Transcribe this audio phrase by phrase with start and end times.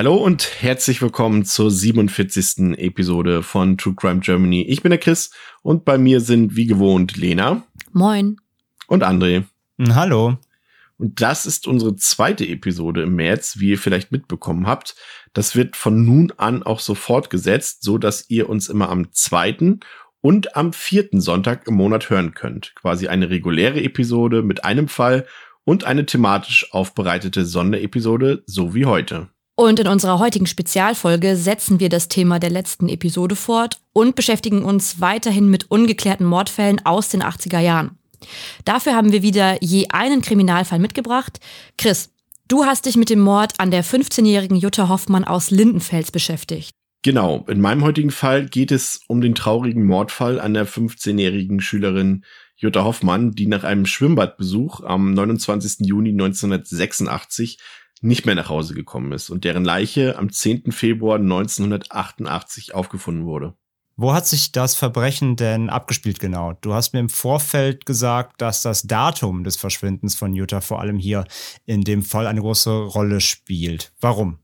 [0.00, 2.78] Hallo und herzlich willkommen zur 47.
[2.78, 4.62] Episode von True Crime Germany.
[4.62, 7.64] Ich bin der Chris und bei mir sind wie gewohnt Lena.
[7.92, 8.38] Moin.
[8.86, 9.44] Und André.
[9.76, 10.38] Hm, hallo.
[10.96, 14.96] Und das ist unsere zweite Episode im März, wie ihr vielleicht mitbekommen habt.
[15.34, 19.80] Das wird von nun an auch so fortgesetzt, so dass ihr uns immer am zweiten
[20.22, 22.74] und am vierten Sonntag im Monat hören könnt.
[22.74, 25.26] Quasi eine reguläre Episode mit einem Fall
[25.64, 29.28] und eine thematisch aufbereitete Sonderepisode, so wie heute.
[29.60, 34.64] Und in unserer heutigen Spezialfolge setzen wir das Thema der letzten Episode fort und beschäftigen
[34.64, 37.98] uns weiterhin mit ungeklärten Mordfällen aus den 80er Jahren.
[38.64, 41.40] Dafür haben wir wieder je einen Kriminalfall mitgebracht.
[41.76, 42.08] Chris,
[42.48, 46.70] du hast dich mit dem Mord an der 15-jährigen Jutta Hoffmann aus Lindenfels beschäftigt.
[47.02, 52.24] Genau, in meinem heutigen Fall geht es um den traurigen Mordfall an der 15-jährigen Schülerin
[52.56, 55.86] Jutta Hoffmann, die nach einem Schwimmbadbesuch am 29.
[55.86, 57.58] Juni 1986
[58.00, 60.72] nicht mehr nach Hause gekommen ist und deren Leiche am 10.
[60.72, 63.54] Februar 1988 aufgefunden wurde.
[63.96, 66.54] Wo hat sich das Verbrechen denn abgespielt genau?
[66.62, 70.96] Du hast mir im Vorfeld gesagt, dass das Datum des Verschwindens von Jutta vor allem
[70.96, 71.26] hier
[71.66, 73.92] in dem Fall eine große Rolle spielt.
[74.00, 74.38] Warum?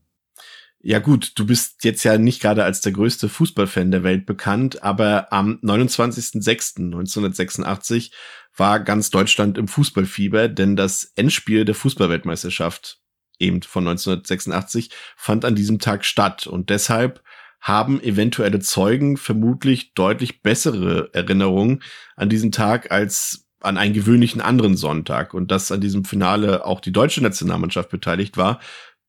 [0.79, 4.83] Ja gut, du bist jetzt ja nicht gerade als der größte Fußballfan der Welt bekannt,
[4.83, 8.11] aber am 29.06.1986
[8.55, 13.01] war ganz Deutschland im Fußballfieber, denn das Endspiel der Fußballweltmeisterschaft
[13.39, 16.47] eben von 1986, fand an diesem Tag statt.
[16.47, 17.21] Und deshalb
[17.59, 21.83] haben eventuelle Zeugen vermutlich deutlich bessere Erinnerungen
[22.15, 25.33] an diesen Tag als an einen gewöhnlichen anderen Sonntag.
[25.33, 28.59] Und dass an diesem Finale auch die deutsche Nationalmannschaft beteiligt war,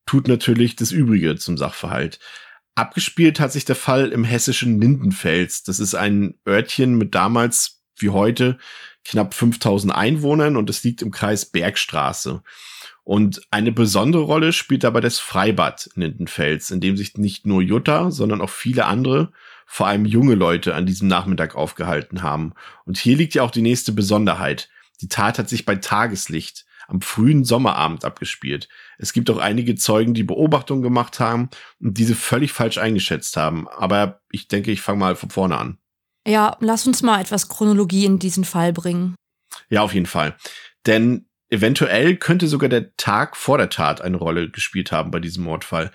[0.07, 2.19] tut natürlich das Übrige zum Sachverhalt.
[2.75, 5.65] Abgespielt hat sich der Fall im hessischen Lindenfels.
[5.65, 8.59] Das ist ein Örtchen mit damals wie heute
[9.09, 12.43] knapp 5000 Einwohnern und es liegt im Kreis Bergstraße.
[13.05, 17.63] Und eine besondere Rolle spielt dabei das Freibad in Lindenfels, in dem sich nicht nur
[17.63, 19.33] Jutta, sondern auch viele andere,
[19.67, 22.53] vor allem junge Leute an diesem Nachmittag aufgehalten haben.
[22.85, 24.69] Und hier liegt ja auch die nächste Besonderheit.
[25.01, 28.69] Die Tat hat sich bei Tageslicht am frühen Sommerabend abgespielt.
[28.99, 31.49] Es gibt auch einige Zeugen, die Beobachtungen gemacht haben
[31.81, 33.69] und diese völlig falsch eingeschätzt haben.
[33.69, 35.78] Aber ich denke, ich fange mal von vorne an.
[36.29, 39.15] Ja, lass uns mal etwas Chronologie in diesen Fall bringen.
[39.71, 40.37] Ja, auf jeden Fall.
[40.87, 45.45] Denn Eventuell könnte sogar der Tag vor der Tat eine Rolle gespielt haben bei diesem
[45.45, 45.91] Mordfall.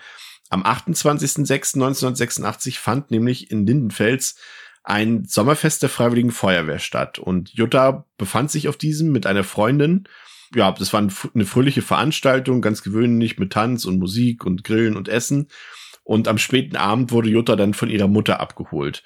[0.50, 4.36] Am 28.06.1986 fand nämlich in Lindenfels
[4.82, 10.08] ein Sommerfest der Freiwilligen Feuerwehr statt und Jutta befand sich auf diesem mit einer Freundin.
[10.54, 15.08] Ja, das war eine fröhliche Veranstaltung, ganz gewöhnlich mit Tanz und Musik und Grillen und
[15.08, 15.48] Essen.
[16.02, 19.02] Und am späten Abend wurde Jutta dann von ihrer Mutter abgeholt.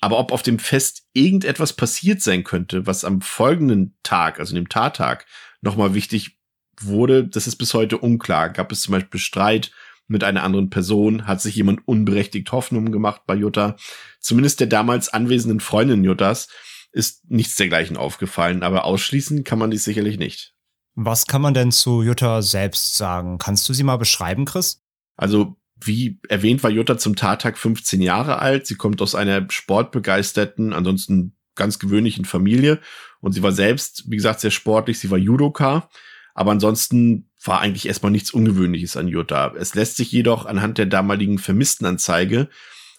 [0.00, 4.68] Aber ob auf dem Fest irgendetwas passiert sein könnte, was am folgenden Tag, also dem
[4.68, 5.26] Tattag,
[5.62, 6.38] nochmal wichtig
[6.80, 8.50] wurde, das ist bis heute unklar.
[8.50, 9.70] Gab es zum Beispiel Streit
[10.06, 11.26] mit einer anderen Person?
[11.26, 13.76] Hat sich jemand unberechtigt Hoffnungen gemacht bei Jutta?
[14.20, 16.48] Zumindest der damals anwesenden Freundin Juttas
[16.92, 20.54] ist nichts dergleichen aufgefallen, aber ausschließen kann man dies sicherlich nicht.
[20.94, 23.38] Was kann man denn zu Jutta selbst sagen?
[23.38, 24.82] Kannst du sie mal beschreiben, Chris?
[25.16, 25.56] Also,
[25.86, 28.66] wie erwähnt, war Jutta zum Tattag 15 Jahre alt.
[28.66, 32.80] Sie kommt aus einer sportbegeisterten, ansonsten ganz gewöhnlichen Familie
[33.20, 34.98] und sie war selbst, wie gesagt, sehr sportlich.
[34.98, 35.88] Sie war Judoka.
[36.34, 39.54] Aber ansonsten war eigentlich erstmal nichts Ungewöhnliches an Jutta.
[39.56, 42.48] Es lässt sich jedoch anhand der damaligen Vermisstenanzeige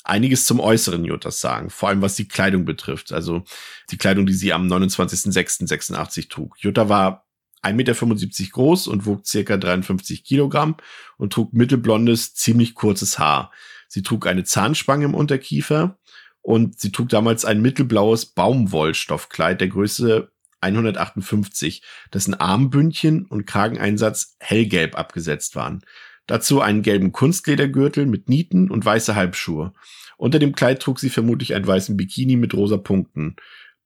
[0.05, 3.11] einiges zum äußeren Juttas sagen, vor allem was die Kleidung betrifft.
[3.11, 3.43] Also
[3.91, 6.55] die Kleidung, die sie am 29.06.86 trug.
[6.59, 7.24] Jutta war
[7.65, 10.75] 1,75 Meter groß und wog circa 53 Kilogramm
[11.17, 13.51] und trug mittelblondes, ziemlich kurzes Haar.
[13.87, 15.97] Sie trug eine Zahnspange im Unterkiefer
[16.41, 20.31] und sie trug damals ein mittelblaues Baumwollstoffkleid der Größe
[20.61, 21.83] 158,
[22.13, 25.83] dessen Armbündchen und Krageneinsatz hellgelb abgesetzt waren.
[26.27, 29.73] Dazu einen gelben Kunstledergürtel mit Nieten und weiße Halbschuhe.
[30.17, 33.35] Unter dem Kleid trug sie vermutlich einen weißen Bikini mit rosa Punkten.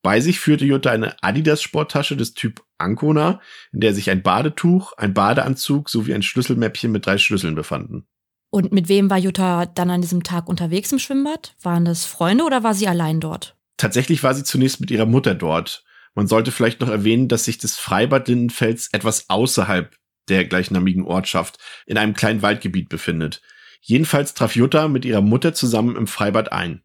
[0.02, 3.42] Bei sich führte Jutta eine Adidas-Sporttasche des Typ Ancona,
[3.74, 8.08] in der sich ein Badetuch, ein Badeanzug sowie ein Schlüsselmäppchen mit drei Schlüsseln befanden.
[8.50, 11.56] Und mit wem war Jutta dann an diesem Tag unterwegs im Schwimmbad?
[11.62, 13.58] Waren das Freunde oder war sie allein dort?
[13.78, 15.84] Tatsächlich war sie zunächst mit ihrer Mutter dort.
[16.16, 19.96] Man sollte vielleicht noch erwähnen, dass sich das Freibad Lindenfels etwas außerhalb
[20.30, 23.42] der gleichnamigen Ortschaft in einem kleinen Waldgebiet befindet.
[23.82, 26.84] Jedenfalls traf Jutta mit ihrer Mutter zusammen im Freibad ein.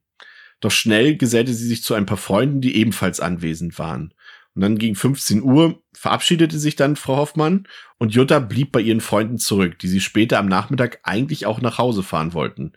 [0.65, 4.15] Doch schnell gesellte sie sich zu ein paar Freunden, die ebenfalls anwesend waren.
[4.55, 7.69] Und dann gegen 15 Uhr verabschiedete sich dann Frau Hoffmann
[7.99, 11.77] und Jutta blieb bei ihren Freunden zurück, die sie später am Nachmittag eigentlich auch nach
[11.77, 12.73] Hause fahren wollten.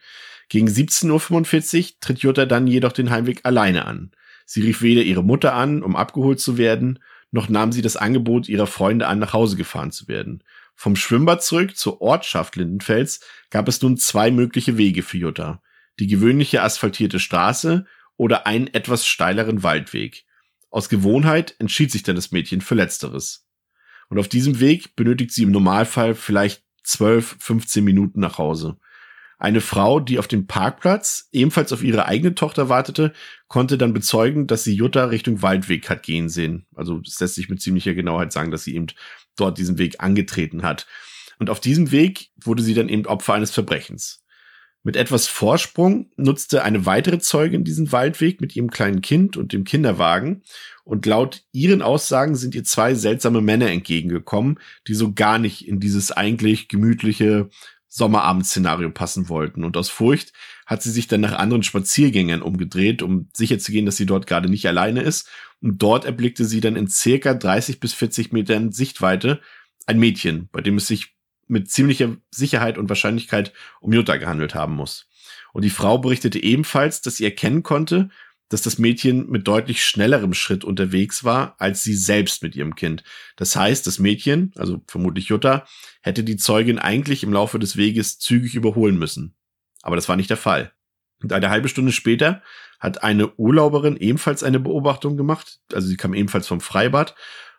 [0.49, 4.11] Gegen 17.45 Uhr tritt Jutta dann jedoch den Heimweg alleine an.
[4.45, 6.99] Sie rief weder ihre Mutter an, um abgeholt zu werden,
[7.31, 10.43] noch nahm sie das Angebot ihrer Freunde an, nach Hause gefahren zu werden.
[10.75, 15.61] Vom Schwimmbad zurück zur Ortschaft Lindenfels gab es nun zwei mögliche Wege für Jutta.
[15.99, 17.85] Die gewöhnliche asphaltierte Straße
[18.15, 20.25] oder einen etwas steileren Waldweg.
[20.69, 23.47] Aus Gewohnheit entschied sich dann das Mädchen für Letzteres.
[24.09, 28.77] Und auf diesem Weg benötigt sie im Normalfall vielleicht 12, 15 Minuten nach Hause.
[29.39, 33.13] Eine Frau, die auf dem Parkplatz ebenfalls auf ihre eigene Tochter wartete,
[33.47, 36.65] konnte dann bezeugen, dass sie Jutta Richtung Waldweg hat gehen sehen.
[36.73, 38.87] Also es lässt sich mit ziemlicher Genauheit sagen, dass sie eben
[39.35, 40.87] dort diesen Weg angetreten hat.
[41.37, 44.23] Und auf diesem Weg wurde sie dann eben Opfer eines Verbrechens.
[44.87, 49.65] Mit etwas Vorsprung nutzte eine weitere Zeugin diesen Waldweg mit ihrem kleinen Kind und dem
[49.65, 50.43] Kinderwagen.
[50.85, 55.81] Und laut ihren Aussagen sind ihr zwei seltsame Männer entgegengekommen, die so gar nicht in
[55.81, 57.49] dieses eigentlich gemütliche
[57.89, 59.65] Sommerabend-Szenario passen wollten.
[59.65, 60.31] Und aus Furcht
[60.65, 64.69] hat sie sich dann nach anderen Spaziergängern umgedreht, um sicherzugehen, dass sie dort gerade nicht
[64.69, 65.27] alleine ist.
[65.61, 69.41] Und dort erblickte sie dann in circa 30 bis 40 Metern Sichtweite
[69.85, 71.16] ein Mädchen, bei dem es sich
[71.47, 75.07] mit ziemlicher Sicherheit und Wahrscheinlichkeit um Jutta gehandelt haben muss.
[75.53, 78.09] Und die Frau berichtete ebenfalls, dass sie erkennen konnte,
[78.49, 83.03] dass das Mädchen mit deutlich schnellerem Schritt unterwegs war als sie selbst mit ihrem Kind.
[83.35, 85.65] Das heißt, das Mädchen, also vermutlich Jutta,
[86.01, 89.35] hätte die Zeugin eigentlich im Laufe des Weges zügig überholen müssen.
[89.81, 90.71] Aber das war nicht der Fall.
[91.21, 92.41] Und eine halbe Stunde später
[92.79, 95.59] hat eine Urlauberin ebenfalls eine Beobachtung gemacht.
[95.73, 97.15] Also sie kam ebenfalls vom Freibad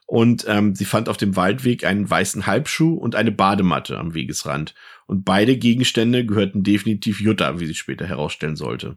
[0.08, 4.74] und ähm, sie fand auf dem Waldweg einen weißen Halbschuh und eine Badematte am Wegesrand.
[5.06, 8.96] Und beide Gegenstände gehörten definitiv Jutta, wie sie später herausstellen sollte.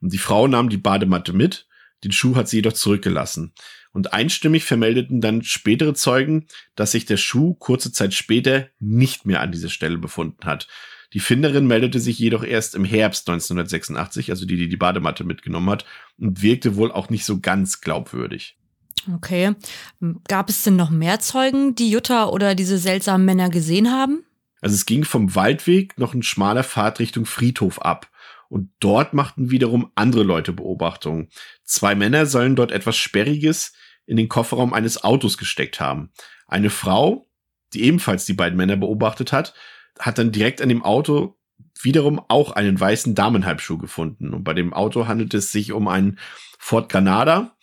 [0.00, 1.68] Und die Frau nahm die Badematte mit,
[2.02, 3.52] den Schuh hat sie jedoch zurückgelassen.
[3.92, 9.42] Und einstimmig vermeldeten dann spätere Zeugen, dass sich der Schuh kurze Zeit später nicht mehr
[9.42, 10.66] an dieser Stelle befunden hat.
[11.12, 15.70] Die Finderin meldete sich jedoch erst im Herbst 1986, also die, die die Badematte mitgenommen
[15.70, 15.84] hat,
[16.18, 18.58] und wirkte wohl auch nicht so ganz glaubwürdig.
[19.14, 19.54] Okay.
[20.28, 24.24] Gab es denn noch mehr Zeugen, die Jutta oder diese seltsamen Männer gesehen haben?
[24.60, 28.10] Also es ging vom Waldweg noch ein schmaler Pfad Richtung Friedhof ab.
[28.48, 31.28] Und dort machten wiederum andere Leute Beobachtungen.
[31.64, 33.74] Zwei Männer sollen dort etwas Sperriges
[34.06, 36.10] in den Kofferraum eines Autos gesteckt haben.
[36.46, 37.28] Eine Frau,
[37.74, 39.52] die ebenfalls die beiden Männer beobachtet hat,
[39.98, 41.36] hat dann direkt an dem Auto
[41.80, 44.32] wiederum auch einen weißen Damenhalbschuh gefunden.
[44.32, 46.18] Und bei dem Auto handelt es sich um einen
[46.58, 47.56] Ford Granada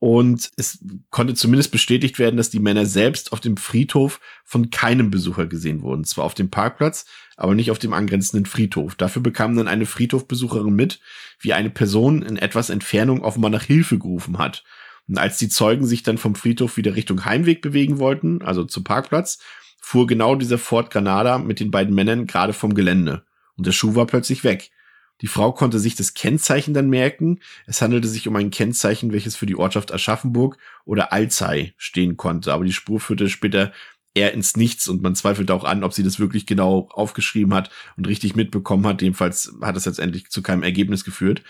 [0.00, 0.78] und es
[1.10, 5.82] konnte zumindest bestätigt werden, dass die Männer selbst auf dem Friedhof von keinem Besucher gesehen
[5.82, 6.04] wurden.
[6.04, 7.04] Zwar auf dem Parkplatz,
[7.36, 8.94] aber nicht auf dem angrenzenden Friedhof.
[8.94, 11.00] Dafür bekam dann eine Friedhofbesucherin mit,
[11.40, 14.62] wie eine Person in etwas Entfernung offenbar nach Hilfe gerufen hat.
[15.08, 18.84] Und als die Zeugen sich dann vom Friedhof wieder Richtung Heimweg bewegen wollten, also zum
[18.84, 19.38] Parkplatz,
[19.80, 23.24] fuhr genau dieser Ford Granada mit den beiden Männern gerade vom Gelände.
[23.56, 24.70] Und der Schuh war plötzlich weg.
[25.20, 27.40] Die Frau konnte sich das Kennzeichen dann merken.
[27.66, 32.52] Es handelte sich um ein Kennzeichen, welches für die Ortschaft Aschaffenburg oder Alzey stehen konnte.
[32.52, 33.72] Aber die Spur führte später
[34.14, 37.70] eher ins Nichts und man zweifelte auch an, ob sie das wirklich genau aufgeschrieben hat
[37.96, 39.02] und richtig mitbekommen hat.
[39.02, 41.42] Jedenfalls hat es letztendlich zu keinem Ergebnis geführt.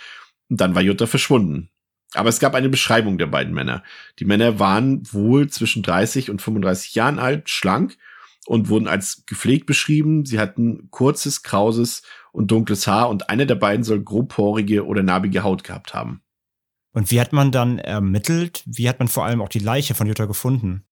[0.49, 1.71] Und dann war Jutta verschwunden.
[2.15, 3.83] Aber es gab eine Beschreibung der beiden Männer.
[4.19, 7.99] Die Männer waren wohl zwischen 30 und 35 Jahren alt, schlank
[8.47, 10.25] und wurden als gepflegt beschrieben.
[10.25, 15.43] Sie hatten kurzes, krauses und dunkles Haar und einer der beiden soll grobporige oder narbige
[15.43, 16.23] Haut gehabt haben.
[16.93, 18.63] Und wie hat man dann ermittelt?
[18.67, 20.85] Wie hat man vor allem auch die Leiche von Jutta gefunden?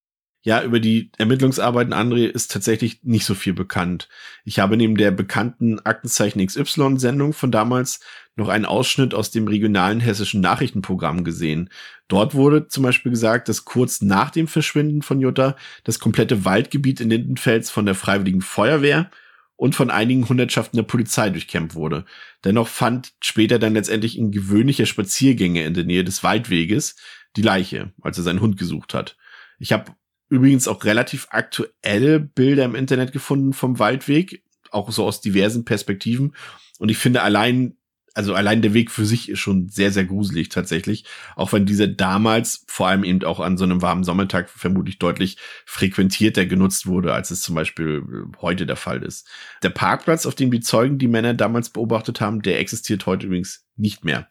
[0.47, 4.09] Ja, über die Ermittlungsarbeiten André ist tatsächlich nicht so viel bekannt.
[4.45, 7.99] Ich habe neben der bekannten Aktenzeichen XY-Sendung von damals
[8.37, 11.69] noch einen Ausschnitt aus dem regionalen hessischen Nachrichtenprogramm gesehen.
[12.07, 17.01] Dort wurde zum Beispiel gesagt, dass kurz nach dem Verschwinden von Jutta das komplette Waldgebiet
[17.01, 19.11] in Lindenfels von der Freiwilligen Feuerwehr
[19.57, 22.05] und von einigen Hundertschaften der Polizei durchkämmt wurde.
[22.45, 26.97] Dennoch fand später dann letztendlich ein gewöhnlicher Spaziergänger in der Nähe des Waldweges
[27.37, 29.17] die Leiche, als er seinen Hund gesucht hat.
[29.59, 29.95] Ich habe
[30.29, 36.35] übrigens auch relativ aktuelle Bilder im Internet gefunden vom Waldweg, auch so aus diversen Perspektiven.
[36.79, 37.76] Und ich finde allein,
[38.17, 41.05] also allein der Weg für sich ist schon sehr, sehr gruselig tatsächlich.
[41.37, 45.37] Auch wenn dieser damals, vor allem eben auch an so einem warmen Sommertag, vermutlich deutlich
[45.67, 49.29] frequentierter genutzt wurde, als es zum Beispiel äh, heute der Fall ist.
[49.63, 53.67] Der Parkplatz, auf dem die Zeugen die Männer damals beobachtet haben, der existiert heute übrigens
[53.77, 54.27] nicht mehr.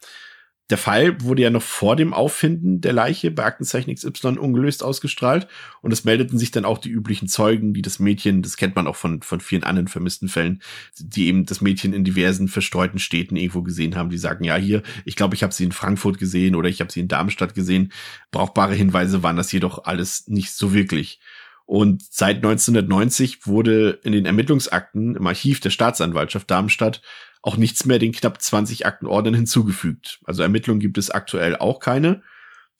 [0.68, 5.46] Der Fall wurde ja noch vor dem Auffinden der Leiche bei Aktenzeichen XY ungelöst ausgestrahlt
[5.80, 8.88] und es meldeten sich dann auch die üblichen Zeugen, die das Mädchen, das kennt man
[8.88, 10.60] auch von, von vielen anderen vermissten Fällen,
[10.98, 14.82] die eben das Mädchen in diversen verstreuten Städten irgendwo gesehen haben, die sagen, ja hier,
[15.04, 17.92] ich glaube, ich habe sie in Frankfurt gesehen oder ich habe sie in Darmstadt gesehen.
[18.32, 21.20] Brauchbare Hinweise waren das jedoch alles nicht so wirklich.
[21.64, 27.02] Und seit 1990 wurde in den Ermittlungsakten im Archiv der Staatsanwaltschaft Darmstadt
[27.46, 30.18] auch nichts mehr den knapp 20 Aktenordnern hinzugefügt.
[30.24, 32.22] Also Ermittlungen gibt es aktuell auch keine.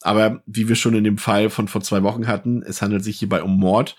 [0.02, 3.18] Aber wie wir schon in dem Fall von vor zwei Wochen hatten, es handelt sich
[3.18, 3.96] hierbei um Mord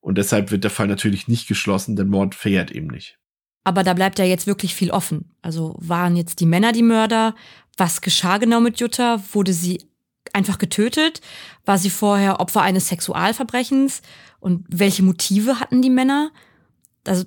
[0.00, 3.18] und deshalb wird der Fall natürlich nicht geschlossen, denn Mord verjährt eben nicht.
[3.62, 5.36] Aber da bleibt ja jetzt wirklich viel offen.
[5.40, 7.34] Also waren jetzt die Männer die Mörder?
[7.76, 9.22] Was geschah genau mit Jutta?
[9.32, 9.84] Wurde sie
[10.32, 11.20] einfach getötet?
[11.64, 14.02] War sie vorher Opfer eines Sexualverbrechens?
[14.40, 16.30] Und welche Motive hatten die Männer?
[17.06, 17.24] Also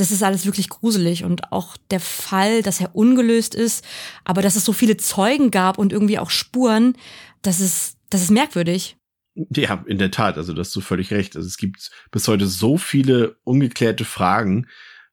[0.00, 3.84] das ist alles wirklich gruselig und auch der Fall, dass er ungelöst ist,
[4.24, 6.94] aber dass es so viele Zeugen gab und irgendwie auch Spuren,
[7.42, 8.96] das ist, das ist merkwürdig.
[9.34, 11.36] Ja, in der Tat, also das hast du völlig recht.
[11.36, 14.66] Also es gibt bis heute so viele ungeklärte Fragen.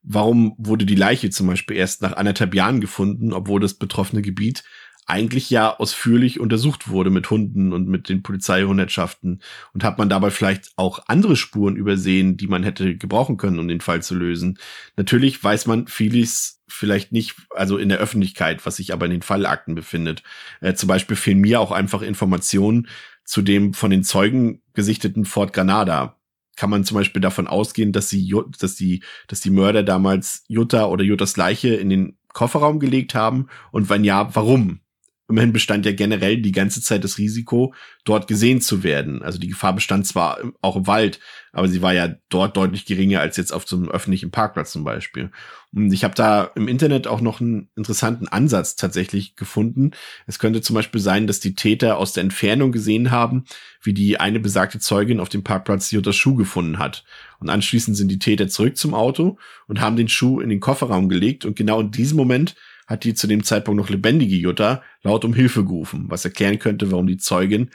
[0.04, 4.64] Warum wurde die Leiche zum Beispiel erst nach anderthalb Jahren gefunden, obwohl das betroffene Gebiet
[5.08, 9.42] eigentlich ja ausführlich untersucht wurde mit Hunden und mit den Polizeihundertschaften
[9.74, 13.70] und hat man dabei vielleicht auch andere Spuren übersehen, die man hätte gebrauchen können, um
[13.70, 14.60] den Fall zu lösen.
[14.98, 19.22] Natürlich weiß man vieles vielleicht nicht, also in der Öffentlichkeit, was sich aber in den
[19.22, 20.24] Fallakten befindet.
[20.60, 22.90] Äh, zum Beispiel fehlen mir auch einfach Informationen
[23.24, 26.18] zu dem von den Zeugen gesichteten Fort Granada.
[26.58, 30.88] Kann man zum Beispiel davon ausgehen, dass sie, dass die, dass die Mörder damals Jutta
[30.88, 33.48] oder Juttas Leiche in den Kofferraum gelegt haben?
[33.72, 34.82] Und wenn ja, warum?
[35.30, 37.74] Immerhin bestand ja generell die ganze Zeit das Risiko,
[38.06, 39.22] dort gesehen zu werden.
[39.22, 41.20] Also die Gefahr bestand zwar auch im Wald,
[41.52, 44.84] aber sie war ja dort deutlich geringer als jetzt auf so einem öffentlichen Parkplatz zum
[44.84, 45.32] Beispiel.
[45.74, 49.92] Und ich habe da im Internet auch noch einen interessanten Ansatz tatsächlich gefunden.
[50.28, 53.46] Es könnte zum Beispiel sein, dass die Täter aus der Entfernung gesehen haben,
[53.82, 57.04] wie die eine besagte Zeugin auf dem Parkplatz Juttas Schuh gefunden hat.
[57.40, 61.10] Und anschließend sind die Täter zurück zum Auto und haben den Schuh in den Kofferraum
[61.10, 61.44] gelegt.
[61.44, 62.56] Und genau in diesem Moment
[62.88, 66.92] hat die zu dem Zeitpunkt noch lebendige Jutta laut um Hilfe gerufen, was erklären könnte,
[66.92, 67.70] warum die Zeugin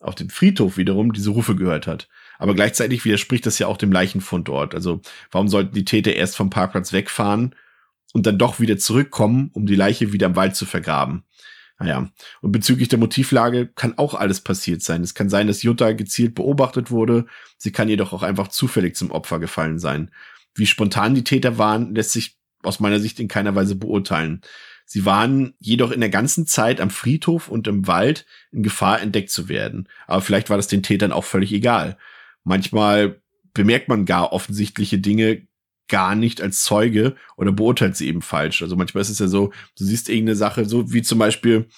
[0.00, 2.08] auf dem Friedhof wiederum diese Rufe gehört hat.
[2.38, 4.74] Aber gleichzeitig widerspricht das ja auch dem Leichenfund dort.
[4.74, 5.00] Also
[5.30, 7.54] warum sollten die Täter erst vom Parkplatz wegfahren
[8.12, 11.24] und dann doch wieder zurückkommen, um die Leiche wieder im Wald zu vergraben?
[11.78, 15.02] Naja, und bezüglich der Motivlage kann auch alles passiert sein.
[15.02, 17.26] Es kann sein, dass Jutta gezielt beobachtet wurde.
[17.58, 20.12] Sie kann jedoch auch einfach zufällig zum Opfer gefallen sein.
[20.54, 24.42] Wie spontan die Täter waren, lässt sich aus meiner Sicht in keiner Weise beurteilen.
[24.84, 29.30] Sie waren jedoch in der ganzen Zeit am Friedhof und im Wald in Gefahr entdeckt
[29.30, 29.88] zu werden.
[30.06, 31.96] Aber vielleicht war das den Tätern auch völlig egal.
[32.44, 33.22] Manchmal
[33.54, 35.46] bemerkt man gar offensichtliche Dinge
[35.88, 38.62] gar nicht als Zeuge oder beurteilt sie eben falsch.
[38.62, 41.68] Also manchmal ist es ja so, du siehst irgendeine Sache, so wie zum Beispiel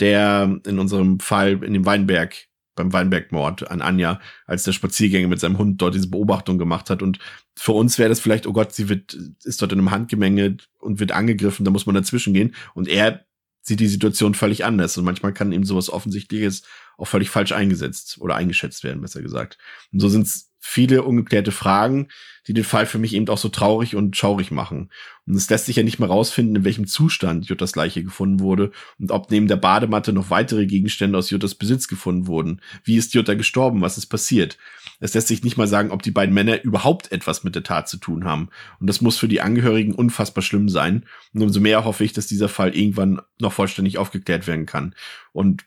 [0.00, 5.40] der in unserem Fall in dem Weinberg beim Weinbergmord an Anja, als der Spaziergänger mit
[5.40, 7.02] seinem Hund dort diese Beobachtung gemacht hat.
[7.02, 7.18] Und
[7.56, 9.14] für uns wäre das vielleicht, oh Gott, sie wird,
[9.44, 12.54] ist dort in einem Handgemenge und wird angegriffen, da muss man dazwischen gehen.
[12.74, 13.24] Und er
[13.62, 14.96] sieht die Situation völlig anders.
[14.96, 16.62] Und manchmal kann eben sowas Offensichtliches
[16.98, 19.58] auch völlig falsch eingesetzt oder eingeschätzt werden, besser gesagt.
[19.92, 22.06] Und so sind es viele ungeklärte Fragen,
[22.46, 24.90] die den Fall für mich eben auch so traurig und schaurig machen.
[25.26, 28.70] Und es lässt sich ja nicht mehr rausfinden, in welchem Zustand Juttas Leiche gefunden wurde
[28.98, 32.60] und ob neben der Badematte noch weitere Gegenstände aus Juttas Besitz gefunden wurden.
[32.84, 33.80] Wie ist Jutta gestorben?
[33.80, 34.56] Was ist passiert?
[35.00, 37.88] Es lässt sich nicht mal sagen, ob die beiden Männer überhaupt etwas mit der Tat
[37.88, 38.48] zu tun haben.
[38.78, 41.04] Und das muss für die Angehörigen unfassbar schlimm sein.
[41.34, 44.94] Und umso mehr hoffe ich, dass dieser Fall irgendwann noch vollständig aufgeklärt werden kann.
[45.32, 45.64] Und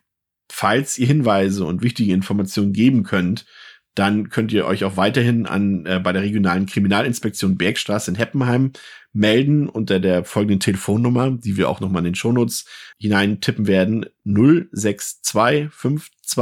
[0.50, 3.46] falls ihr Hinweise und wichtige Informationen geben könnt,
[3.96, 8.74] dann könnt ihr euch auch weiterhin an äh, bei der regionalen Kriminalinspektion Bergstraße in Heppenheim
[9.14, 12.66] melden unter der folgenden Telefonnummer, die wir auch nochmal in den Shownotes
[13.00, 14.08] hineintippen werden.
[14.26, 16.34] 06252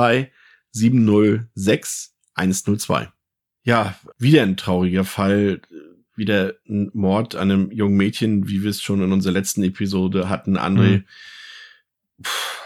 [3.63, 5.61] Ja, wieder ein trauriger Fall.
[6.15, 10.29] Wieder ein Mord an einem jungen Mädchen, wie wir es schon in unserer letzten Episode
[10.29, 10.57] hatten.
[10.57, 11.05] André, mhm.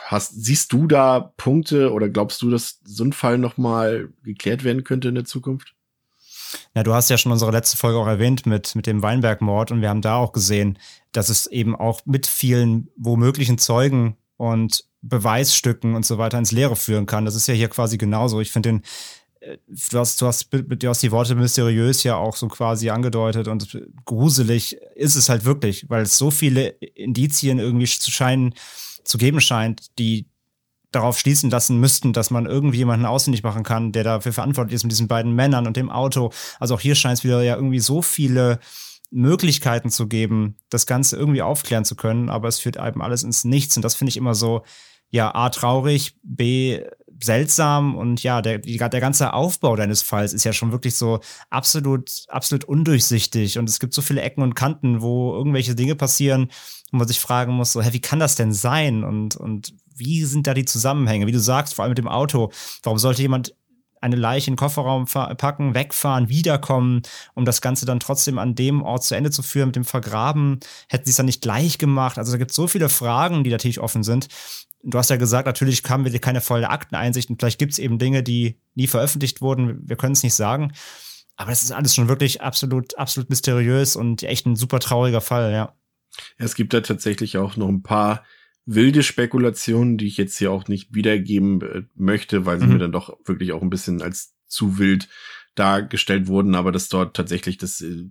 [0.08, 4.86] Hast, siehst du da Punkte oder glaubst du, dass so ein Fall nochmal geklärt werden
[4.86, 5.76] könnte in der Zukunft?
[6.74, 9.82] Ja, du hast ja schon unsere letzte Folge auch erwähnt mit, mit dem Weinberg-Mord und
[9.82, 10.80] wir haben da auch gesehen,
[11.12, 16.78] dass es eben auch mit vielen womöglichen Zeugen und Beweisstücken und so weiter ins Leere
[16.78, 17.26] führen kann.
[17.26, 18.40] Das ist ja hier quasi genauso.
[18.40, 18.84] Ich finde den,
[19.42, 23.50] äh, du hast, du hast, du hast die Worte mysteriös ja auch so quasi angedeutet
[23.50, 28.54] und gruselig ist es halt wirklich, weil es so viele Indizien irgendwie zu scheinen,
[29.08, 30.28] zu geben scheint, die
[30.92, 34.84] darauf schließen lassen müssten, dass man irgendwie jemanden ausfindig machen kann, der dafür verantwortlich ist
[34.84, 36.32] mit diesen beiden Männern und dem Auto.
[36.60, 38.60] Also auch hier scheint es wieder ja irgendwie so viele
[39.12, 43.44] Möglichkeiten zu geben, das Ganze irgendwie aufklären zu können, aber es führt eben alles ins
[43.44, 44.64] Nichts und das finde ich immer so
[45.10, 46.82] ja A traurig, B
[47.24, 52.26] seltsam und ja, der, der ganze Aufbau deines Falls ist ja schon wirklich so absolut,
[52.28, 56.50] absolut undurchsichtig und es gibt so viele Ecken und Kanten, wo irgendwelche Dinge passieren,
[56.92, 60.24] wo man sich fragen muss, so, hä, wie kann das denn sein und, und wie
[60.26, 61.28] sind da die Zusammenhänge?
[61.28, 62.52] Wie du sagst, vor allem mit dem Auto,
[62.84, 63.54] warum sollte jemand
[64.00, 67.02] eine Leiche in den Kofferraum packen, wegfahren, wiederkommen,
[67.34, 70.60] um das Ganze dann trotzdem an dem Ort zu Ende zu führen mit dem Vergraben?
[70.88, 72.18] Hätten sie es dann nicht gleich gemacht?
[72.18, 74.28] Also da gibt es so viele Fragen, die natürlich offen sind.
[74.84, 77.98] Du hast ja gesagt, natürlich haben wir keine volle Akteneinsicht und vielleicht gibt es eben
[77.98, 79.80] Dinge, die nie veröffentlicht wurden.
[79.88, 80.74] Wir können es nicht sagen.
[81.36, 85.52] Aber das ist alles schon wirklich absolut, absolut mysteriös und echt ein super trauriger Fall,
[85.52, 85.74] ja.
[86.38, 88.24] Es gibt da tatsächlich auch noch ein paar
[88.66, 92.74] wilde Spekulationen, die ich jetzt hier auch nicht wiedergeben äh, möchte, weil sie mhm.
[92.74, 95.08] mir dann doch wirklich auch ein bisschen als zu wild
[95.56, 98.04] dargestellt wurden, aber dass dort tatsächlich das äh,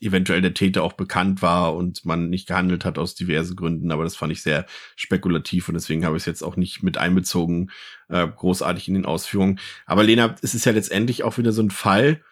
[0.00, 4.04] eventuell der Täter auch bekannt war und man nicht gehandelt hat aus diversen Gründen, aber
[4.04, 7.70] das fand ich sehr spekulativ und deswegen habe ich es jetzt auch nicht mit einbezogen,
[8.08, 9.58] äh, großartig in den Ausführungen.
[9.86, 12.22] Aber Lena, es ist ja letztendlich auch wieder so ein Fall,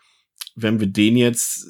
[0.54, 1.66] wenn wir den jetzt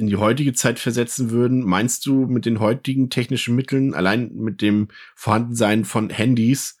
[0.00, 4.62] in die heutige Zeit versetzen würden, meinst du mit den heutigen technischen Mitteln, allein mit
[4.62, 6.78] dem Vorhandensein von Handys,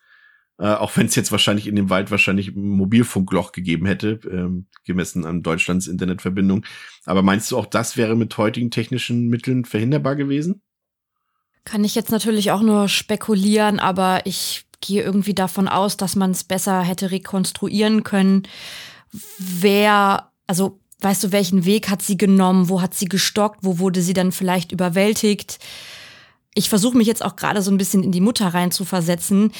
[0.58, 4.66] äh, auch wenn es jetzt wahrscheinlich in dem Wald wahrscheinlich ein Mobilfunkloch gegeben hätte, ähm,
[4.84, 6.64] gemessen an Deutschlands Internetverbindung,
[7.04, 10.62] aber meinst du auch das wäre mit heutigen technischen Mitteln verhinderbar gewesen?
[11.64, 16.30] Kann ich jetzt natürlich auch nur spekulieren, aber ich gehe irgendwie davon aus, dass man
[16.30, 18.44] es besser hätte rekonstruieren können,
[19.38, 22.68] wer, also Weißt du, welchen Weg hat sie genommen?
[22.68, 23.60] Wo hat sie gestockt?
[23.62, 25.58] Wo wurde sie dann vielleicht überwältigt?
[26.54, 29.52] Ich versuche mich jetzt auch gerade so ein bisschen in die Mutter rein zu versetzen,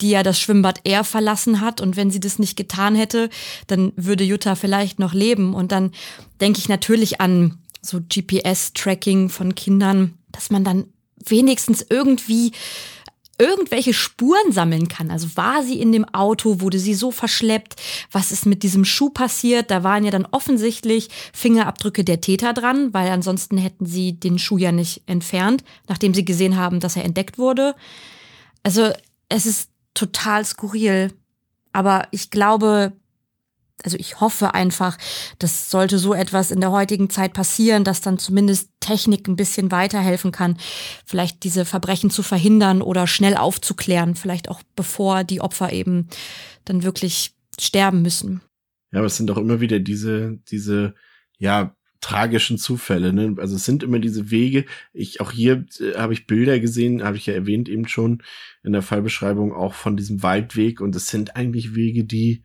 [0.00, 1.80] die ja das Schwimmbad eher verlassen hat.
[1.80, 3.30] Und wenn sie das nicht getan hätte,
[3.66, 5.54] dann würde Jutta vielleicht noch leben.
[5.54, 5.90] Und dann
[6.40, 10.86] denke ich natürlich an so GPS-Tracking von Kindern, dass man dann
[11.24, 12.52] wenigstens irgendwie
[13.38, 15.10] irgendwelche Spuren sammeln kann.
[15.10, 17.76] Also war sie in dem Auto, wurde sie so verschleppt,
[18.10, 19.70] was ist mit diesem Schuh passiert?
[19.70, 24.58] Da waren ja dann offensichtlich Fingerabdrücke der Täter dran, weil ansonsten hätten sie den Schuh
[24.58, 27.74] ja nicht entfernt, nachdem sie gesehen haben, dass er entdeckt wurde.
[28.62, 28.90] Also
[29.28, 31.12] es ist total skurril.
[31.72, 32.92] Aber ich glaube,
[33.84, 34.98] also ich hoffe einfach,
[35.38, 39.70] dass sollte so etwas in der heutigen Zeit passieren, dass dann zumindest Technik ein bisschen
[39.70, 40.56] weiterhelfen kann,
[41.04, 46.08] vielleicht diese Verbrechen zu verhindern oder schnell aufzuklären, vielleicht auch bevor die Opfer eben
[46.64, 48.40] dann wirklich sterben müssen.
[48.92, 50.94] Ja, aber es sind doch immer wieder diese, diese,
[51.38, 53.12] ja, tragischen Zufälle.
[53.12, 53.34] Ne?
[53.38, 54.64] Also es sind immer diese Wege.
[54.92, 58.22] Ich auch hier äh, habe ich Bilder gesehen, habe ich ja erwähnt eben schon
[58.62, 62.44] in der Fallbeschreibung auch von diesem Waldweg und es sind eigentlich Wege, die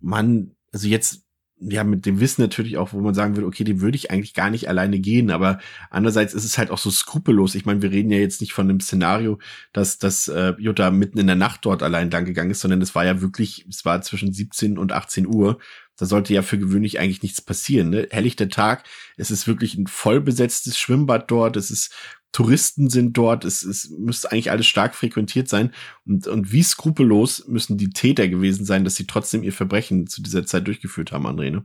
[0.00, 1.24] man, also jetzt,
[1.62, 4.32] ja, mit dem Wissen natürlich auch, wo man sagen würde, okay, den würde ich eigentlich
[4.32, 5.58] gar nicht alleine gehen, aber
[5.90, 7.54] andererseits ist es halt auch so skrupellos.
[7.54, 9.38] Ich meine, wir reden ja jetzt nicht von dem Szenario,
[9.74, 12.94] dass, dass äh, Jutta mitten in der Nacht dort allein lang gegangen ist, sondern es
[12.94, 15.58] war ja wirklich, es war zwischen 17 und 18 Uhr.
[15.98, 17.90] Da sollte ja für gewöhnlich eigentlich nichts passieren.
[17.90, 18.08] Ne?
[18.10, 18.84] Helllichter Tag,
[19.18, 21.92] es ist wirklich ein vollbesetztes Schwimmbad dort, es ist
[22.32, 25.72] Touristen sind dort, es, es müsste eigentlich alles stark frequentiert sein.
[26.06, 30.22] Und, und wie skrupellos müssen die Täter gewesen sein, dass sie trotzdem ihr Verbrechen zu
[30.22, 31.64] dieser Zeit durchgeführt haben, André, ne?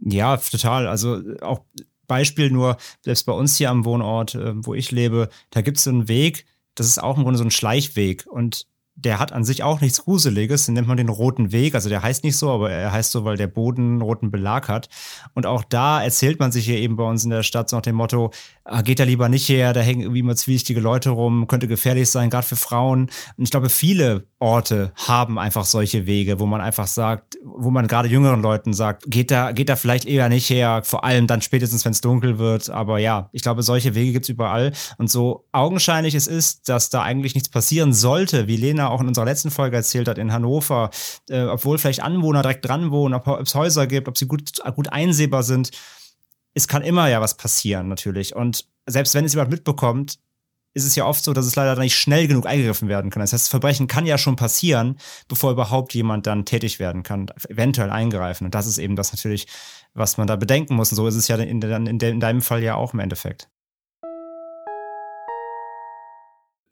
[0.00, 0.86] Ja, total.
[0.86, 1.64] Also auch
[2.06, 5.84] Beispiel nur, selbst bei uns hier am Wohnort, äh, wo ich lebe, da gibt es
[5.84, 8.26] so einen Weg, das ist auch im Grunde so ein Schleichweg.
[8.26, 8.66] Und
[9.04, 11.74] der hat an sich auch nichts Gruseliges, den nennt man den roten Weg.
[11.74, 14.88] Also der heißt nicht so, aber er heißt so, weil der Boden roten Belag hat.
[15.34, 17.82] Und auch da erzählt man sich hier eben bei uns in der Stadt so nach
[17.82, 18.30] dem Motto,
[18.64, 22.10] ah, geht da lieber nicht her, da hängen irgendwie immer zwielichtige Leute rum, könnte gefährlich
[22.10, 23.10] sein, gerade für Frauen.
[23.36, 27.86] Und ich glaube, viele Orte haben einfach solche Wege, wo man einfach sagt, wo man
[27.86, 31.42] gerade jüngeren Leuten sagt, geht da, geht da vielleicht eher nicht her, vor allem dann
[31.42, 32.70] spätestens, wenn es dunkel wird.
[32.70, 34.72] Aber ja, ich glaube, solche Wege gibt's überall.
[34.98, 39.08] Und so augenscheinlich es ist, dass da eigentlich nichts passieren sollte, wie Lena auch in
[39.08, 40.90] unserer letzten Folge erzählt hat, in Hannover,
[41.28, 44.92] äh, obwohl vielleicht Anwohner direkt dran wohnen, ob es Häuser gibt, ob sie gut, gut
[44.92, 45.70] einsehbar sind.
[46.54, 48.34] Es kann immer ja was passieren, natürlich.
[48.34, 50.18] Und selbst wenn es jemand mitbekommt,
[50.72, 53.20] ist es ja oft so, dass es leider nicht schnell genug eingegriffen werden kann.
[53.20, 57.26] Das heißt, das Verbrechen kann ja schon passieren, bevor überhaupt jemand dann tätig werden kann,
[57.48, 58.44] eventuell eingreifen.
[58.44, 59.46] Und das ist eben das natürlich,
[59.94, 60.92] was man da bedenken muss.
[60.92, 63.48] Und so ist es ja in, in, in, in deinem Fall ja auch im Endeffekt.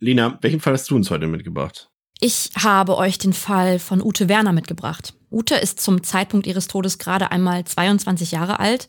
[0.01, 1.91] Lina, welchen Fall hast du uns heute mitgebracht?
[2.21, 5.15] Ich habe euch den Fall von Ute Werner mitgebracht.
[5.31, 8.89] Ute ist zum Zeitpunkt ihres Todes gerade einmal 22 Jahre alt.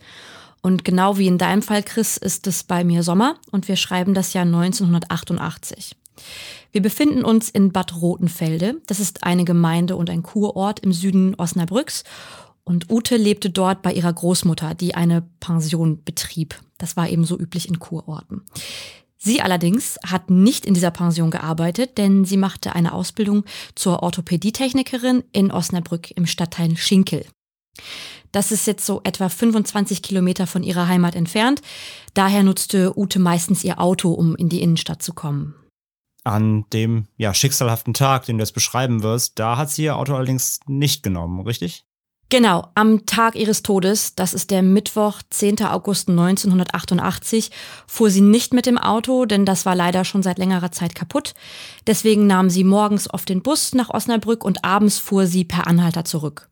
[0.61, 4.15] Und genau wie in deinem Fall, Chris, ist es bei mir Sommer und wir schreiben
[4.15, 5.95] das Jahr 1988.
[6.71, 8.81] Wir befinden uns in Bad Rotenfelde.
[8.87, 12.03] Das ist eine Gemeinde und ein Kurort im Süden Osnabrücks.
[12.63, 16.59] Und Ute lebte dort bei ihrer Großmutter, die eine Pension betrieb.
[16.77, 18.41] Das war eben so üblich in Kurorten.
[19.21, 23.43] Sie allerdings hat nicht in dieser Pension gearbeitet, denn sie machte eine Ausbildung
[23.75, 27.25] zur Orthopädietechnikerin in Osnabrück im Stadtteil Schinkel.
[28.31, 31.61] Das ist jetzt so etwa 25 Kilometer von ihrer Heimat entfernt.
[32.13, 35.55] Daher nutzte Ute meistens ihr Auto, um in die Innenstadt zu kommen.
[36.23, 40.13] An dem ja, schicksalhaften Tag, den du jetzt beschreiben wirst, da hat sie ihr Auto
[40.13, 41.85] allerdings nicht genommen, richtig?
[42.31, 45.63] Genau, am Tag ihres Todes, das ist der Mittwoch, 10.
[45.63, 47.49] August 1988,
[47.87, 51.33] fuhr sie nicht mit dem Auto, denn das war leider schon seit längerer Zeit kaputt.
[51.87, 56.05] Deswegen nahm sie morgens oft den Bus nach Osnabrück und abends fuhr sie per Anhalter
[56.05, 56.48] zurück.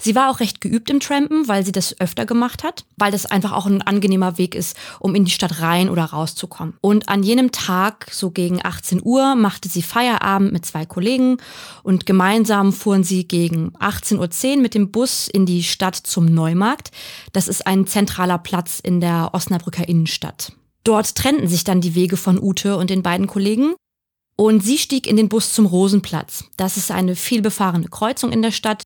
[0.00, 3.26] Sie war auch recht geübt im Trampen, weil sie das öfter gemacht hat, weil das
[3.26, 6.74] einfach auch ein angenehmer Weg ist, um in die Stadt rein oder rauszukommen.
[6.80, 11.38] Und an jenem Tag, so gegen 18 Uhr, machte sie Feierabend mit zwei Kollegen
[11.82, 16.90] und gemeinsam fuhren sie gegen 18.10 Uhr mit dem Bus in die Stadt zum Neumarkt.
[17.32, 20.52] Das ist ein zentraler Platz in der Osnabrücker Innenstadt.
[20.84, 23.74] Dort trennten sich dann die Wege von Ute und den beiden Kollegen.
[24.36, 26.44] Und sie stieg in den Bus zum Rosenplatz.
[26.56, 28.82] Das ist eine vielbefahrene Kreuzung in der Stadt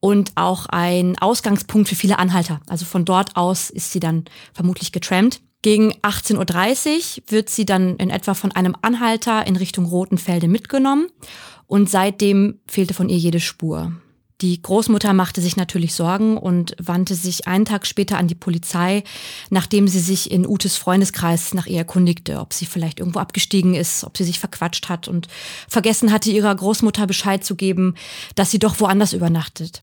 [0.00, 2.60] und auch ein Ausgangspunkt für viele Anhalter.
[2.68, 5.40] Also von dort aus ist sie dann vermutlich getrampt.
[5.62, 11.08] Gegen 18.30 Uhr wird sie dann in etwa von einem Anhalter in Richtung Rotenfelde mitgenommen
[11.66, 13.92] und seitdem fehlte von ihr jede Spur.
[14.40, 19.04] Die Großmutter machte sich natürlich Sorgen und wandte sich einen Tag später an die Polizei,
[19.50, 24.02] nachdem sie sich in Utes Freundeskreis nach ihr erkundigte, ob sie vielleicht irgendwo abgestiegen ist,
[24.02, 25.28] ob sie sich verquatscht hat und
[25.68, 27.96] vergessen hatte, ihrer Großmutter Bescheid zu geben,
[28.34, 29.82] dass sie doch woanders übernachtet.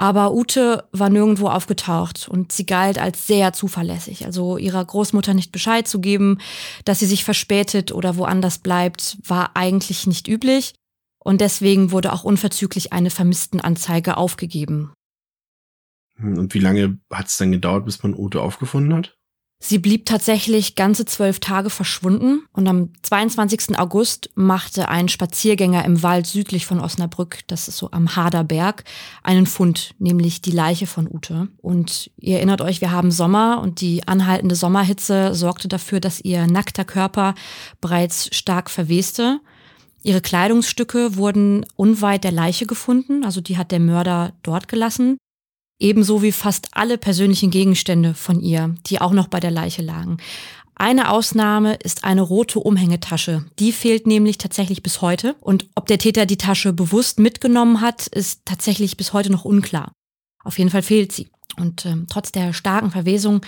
[0.00, 4.24] Aber Ute war nirgendwo aufgetaucht und sie galt als sehr zuverlässig.
[4.24, 6.38] Also ihrer Großmutter nicht Bescheid zu geben,
[6.84, 10.74] dass sie sich verspätet oder woanders bleibt, war eigentlich nicht üblich.
[11.18, 14.92] Und deswegen wurde auch unverzüglich eine Vermisstenanzeige aufgegeben.
[16.16, 19.17] Und wie lange hat es dann gedauert, bis man Ute aufgefunden hat?
[19.60, 23.76] Sie blieb tatsächlich ganze zwölf Tage verschwunden und am 22.
[23.76, 28.84] August machte ein Spaziergänger im Wald südlich von Osnabrück, das ist so am Haderberg,
[29.24, 31.48] einen Fund, nämlich die Leiche von Ute.
[31.60, 36.46] Und ihr erinnert euch, wir haben Sommer und die anhaltende Sommerhitze sorgte dafür, dass ihr
[36.46, 37.34] nackter Körper
[37.80, 39.40] bereits stark verweste.
[40.04, 45.18] Ihre Kleidungsstücke wurden unweit der Leiche gefunden, also die hat der Mörder dort gelassen
[45.78, 50.18] ebenso wie fast alle persönlichen Gegenstände von ihr, die auch noch bei der Leiche lagen.
[50.74, 53.44] Eine Ausnahme ist eine rote Umhängetasche.
[53.58, 55.34] Die fehlt nämlich tatsächlich bis heute.
[55.40, 59.90] Und ob der Täter die Tasche bewusst mitgenommen hat, ist tatsächlich bis heute noch unklar.
[60.44, 61.30] Auf jeden Fall fehlt sie.
[61.56, 63.40] Und ähm, trotz der starken Verwesung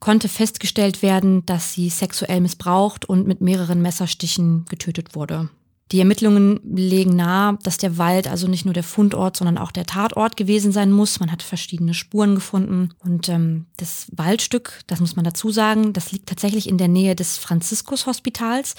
[0.00, 5.48] konnte festgestellt werden, dass sie sexuell missbraucht und mit mehreren Messerstichen getötet wurde.
[5.92, 9.86] Die Ermittlungen legen nahe, dass der Wald also nicht nur der Fundort, sondern auch der
[9.86, 11.20] Tatort gewesen sein muss.
[11.20, 12.88] Man hat verschiedene Spuren gefunden.
[13.04, 17.14] Und ähm, das Waldstück, das muss man dazu sagen, das liegt tatsächlich in der Nähe
[17.14, 18.74] des Franziskus-Hospitals,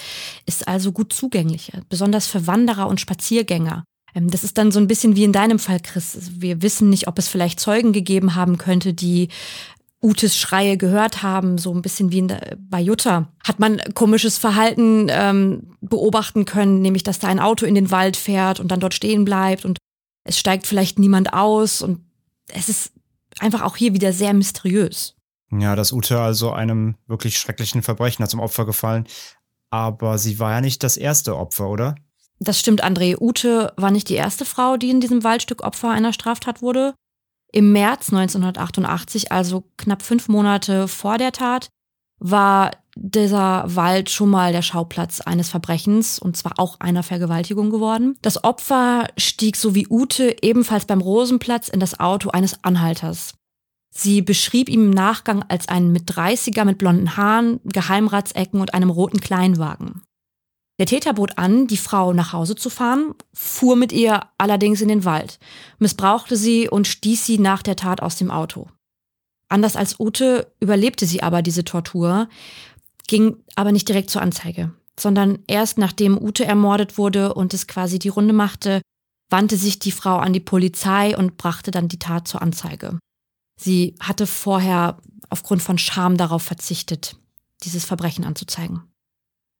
[0.45, 3.85] ist also gut zugänglich, besonders für Wanderer und Spaziergänger.
[4.13, 6.31] Ähm, das ist dann so ein bisschen wie in deinem Fall, Chris.
[6.37, 9.29] Wir wissen nicht, ob es vielleicht Zeugen gegeben haben könnte, die
[10.01, 15.07] Utes Schreie gehört haben, so ein bisschen wie der, bei Jutta, hat man komisches Verhalten
[15.09, 18.93] ähm, beobachten können, nämlich dass da ein Auto in den Wald fährt und dann dort
[18.93, 19.79] stehen bleibt und
[20.23, 22.01] es steigt vielleicht niemand aus und
[22.49, 22.91] es ist
[23.39, 25.15] einfach auch hier wieder sehr mysteriös.
[25.51, 29.07] Ja, dass Ute also einem wirklich schrecklichen Verbrechen zum Opfer gefallen.
[29.69, 31.95] Aber sie war ja nicht das erste Opfer, oder?
[32.39, 33.19] Das stimmt, André.
[33.19, 36.93] Ute war nicht die erste Frau, die in diesem Waldstück Opfer einer Straftat wurde.
[37.51, 41.69] Im März 1988, also knapp fünf Monate vor der Tat,
[42.19, 48.15] war dieser Wald schon mal der Schauplatz eines Verbrechens und zwar auch einer Vergewaltigung geworden.
[48.21, 53.35] Das Opfer stieg so wie Ute ebenfalls beim Rosenplatz in das Auto eines Anhalters.
[53.93, 58.89] Sie beschrieb ihn im Nachgang als einen mit 30er mit blonden Haaren, Geheimratsecken und einem
[58.89, 60.03] roten Kleinwagen.
[60.79, 64.89] Der Täter bot an, die Frau nach Hause zu fahren, fuhr mit ihr allerdings in
[64.89, 65.39] den Wald,
[65.79, 68.67] missbrauchte sie und stieß sie nach der Tat aus dem Auto.
[69.49, 72.29] Anders als Ute überlebte sie aber diese Tortur,
[73.07, 77.97] ging aber nicht direkt zur Anzeige, sondern erst nachdem Ute ermordet wurde und es quasi
[77.97, 78.81] die Runde machte,
[79.29, 82.99] wandte sich die Frau an die Polizei und brachte dann die Tat zur Anzeige.
[83.59, 87.17] Sie hatte vorher aufgrund von Scham darauf verzichtet,
[87.63, 88.83] dieses Verbrechen anzuzeigen.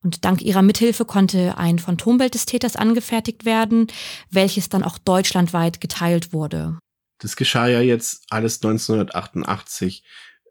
[0.07, 3.87] Und dank ihrer Mithilfe konnte ein Phantombild des Täters angefertigt werden,
[4.31, 6.77] welches dann auch deutschlandweit geteilt wurde.
[7.19, 10.05] Das geschah ja jetzt alles 1988.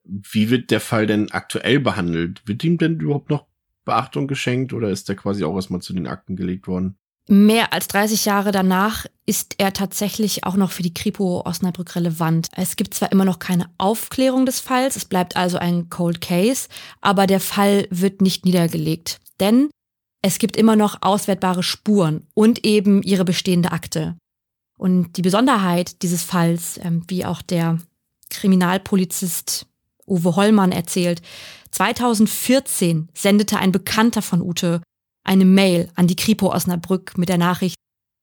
[0.04, 2.42] Wie wird der Fall denn aktuell behandelt?
[2.44, 3.46] Wird ihm denn überhaupt noch
[3.86, 6.98] Beachtung geschenkt oder ist der quasi auch erstmal zu den Akten gelegt worden?
[7.26, 12.48] Mehr als 30 Jahre danach ist er tatsächlich auch noch für die Kripo Osnabrück relevant.
[12.54, 16.68] Es gibt zwar immer noch keine Aufklärung des Falls, es bleibt also ein Cold Case,
[17.00, 19.18] aber der Fall wird nicht niedergelegt.
[19.40, 19.70] Denn
[20.22, 24.16] es gibt immer noch auswertbare Spuren und eben ihre bestehende Akte.
[24.78, 27.78] Und die Besonderheit dieses Falls, ähm, wie auch der
[28.30, 29.66] Kriminalpolizist
[30.06, 31.22] Uwe Hollmann erzählt,
[31.70, 34.80] 2014 sendete ein Bekannter von Ute
[35.24, 37.76] eine Mail an die Kripo Osnabrück mit der Nachricht,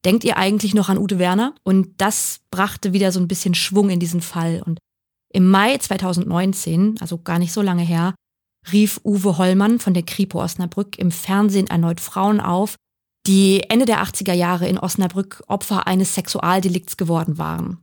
[0.05, 1.53] denkt ihr eigentlich noch an Ute Werner?
[1.63, 4.61] Und das brachte wieder so ein bisschen Schwung in diesen Fall.
[4.65, 4.79] Und
[5.33, 8.15] im Mai 2019, also gar nicht so lange her,
[8.71, 12.75] rief Uwe Hollmann von der Kripo Osnabrück im Fernsehen erneut Frauen auf,
[13.25, 17.79] die Ende der 80er Jahre in Osnabrück Opfer eines Sexualdelikts geworden waren.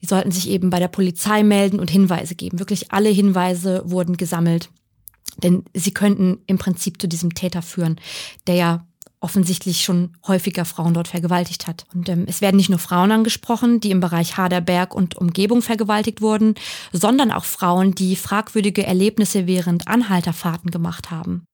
[0.00, 2.58] Sie sollten sich eben bei der Polizei melden und Hinweise geben.
[2.58, 4.68] Wirklich alle Hinweise wurden gesammelt.
[5.42, 8.00] Denn sie könnten im Prinzip zu diesem Täter führen,
[8.46, 8.86] der ja
[9.24, 11.86] offensichtlich schon häufiger Frauen dort vergewaltigt hat.
[11.94, 16.20] Und ähm, es werden nicht nur Frauen angesprochen, die im Bereich Haderberg und Umgebung vergewaltigt
[16.20, 16.54] wurden,
[16.92, 21.46] sondern auch Frauen, die fragwürdige Erlebnisse während Anhalterfahrten gemacht haben.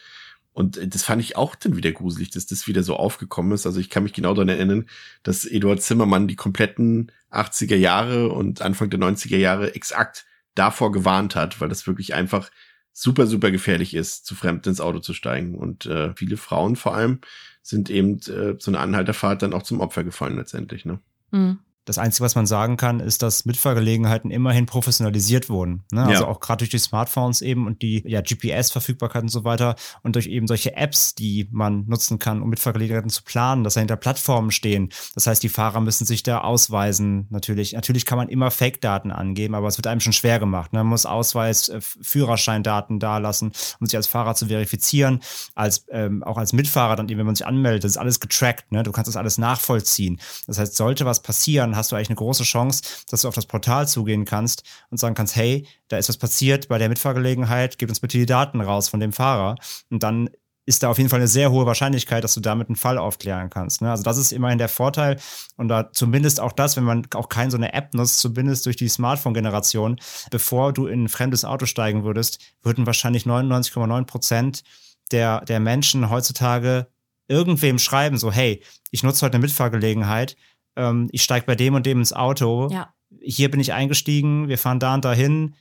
[0.52, 3.64] Und das fand ich auch dann wieder gruselig, dass das wieder so aufgekommen ist.
[3.64, 4.86] Also ich kann mich genau daran erinnern,
[5.22, 11.36] dass Eduard Zimmermann die kompletten 80er Jahre und Anfang der 90er Jahre exakt davor gewarnt
[11.36, 12.50] hat, weil das wirklich einfach
[12.92, 15.54] super, super gefährlich ist, zu Fremden ins Auto zu steigen.
[15.54, 17.20] Und äh, viele Frauen vor allem
[17.62, 20.84] sind eben äh, so eine Anhalterfahrt dann auch zum Opfer gefallen letztendlich.
[20.84, 20.98] Ne?
[21.30, 21.60] Mhm.
[21.88, 25.84] Das Einzige, was man sagen kann, ist, dass Mitfahrgelegenheiten immerhin professionalisiert wurden.
[25.90, 26.02] Ne?
[26.02, 26.28] Also ja.
[26.28, 30.26] auch gerade durch die Smartphones eben und die ja, GPS-Verfügbarkeit und so weiter und durch
[30.26, 34.90] eben solche Apps, die man nutzen kann, um Mitfahrgelegenheiten zu planen, dass dahinter Plattformen stehen.
[35.14, 37.26] Das heißt, die Fahrer müssen sich da ausweisen.
[37.30, 40.74] Natürlich, natürlich kann man immer Fake-Daten angeben, aber es wird einem schon schwer gemacht.
[40.74, 40.80] Ne?
[40.80, 45.20] Man muss Ausweis, äh, Führerscheindaten dalassen, um sich als Fahrer zu verifizieren,
[45.54, 48.72] als ähm, auch als Mitfahrer dann eben, wenn man sich anmeldet, das ist alles getrackt.
[48.72, 48.82] Ne?
[48.82, 50.20] Du kannst das alles nachvollziehen.
[50.46, 53.46] Das heißt, sollte was passieren, hast du eigentlich eine große Chance, dass du auf das
[53.46, 57.88] Portal zugehen kannst und sagen kannst, hey, da ist was passiert bei der Mitfahrgelegenheit, gib
[57.88, 59.56] uns bitte die Daten raus von dem Fahrer.
[59.88, 60.28] Und dann
[60.68, 63.48] ist da auf jeden Fall eine sehr hohe Wahrscheinlichkeit, dass du damit einen Fall aufklären
[63.48, 63.80] kannst.
[63.80, 63.90] Ne?
[63.90, 65.18] Also das ist immerhin der Vorteil.
[65.56, 68.76] Und da zumindest auch das, wenn man auch keine so eine App nutzt, zumindest durch
[68.76, 69.98] die Smartphone-Generation,
[70.30, 74.62] bevor du in ein fremdes Auto steigen würdest, würden wahrscheinlich 99,9 Prozent
[75.10, 76.88] der, der Menschen heutzutage
[77.28, 80.36] irgendwem schreiben, so, hey, ich nutze heute eine Mitfahrgelegenheit,
[80.78, 82.68] ähm, ich steige bei dem und dem ins Auto.
[82.70, 82.94] Ja.
[83.20, 85.54] Hier bin ich eingestiegen, wir fahren da und dahin.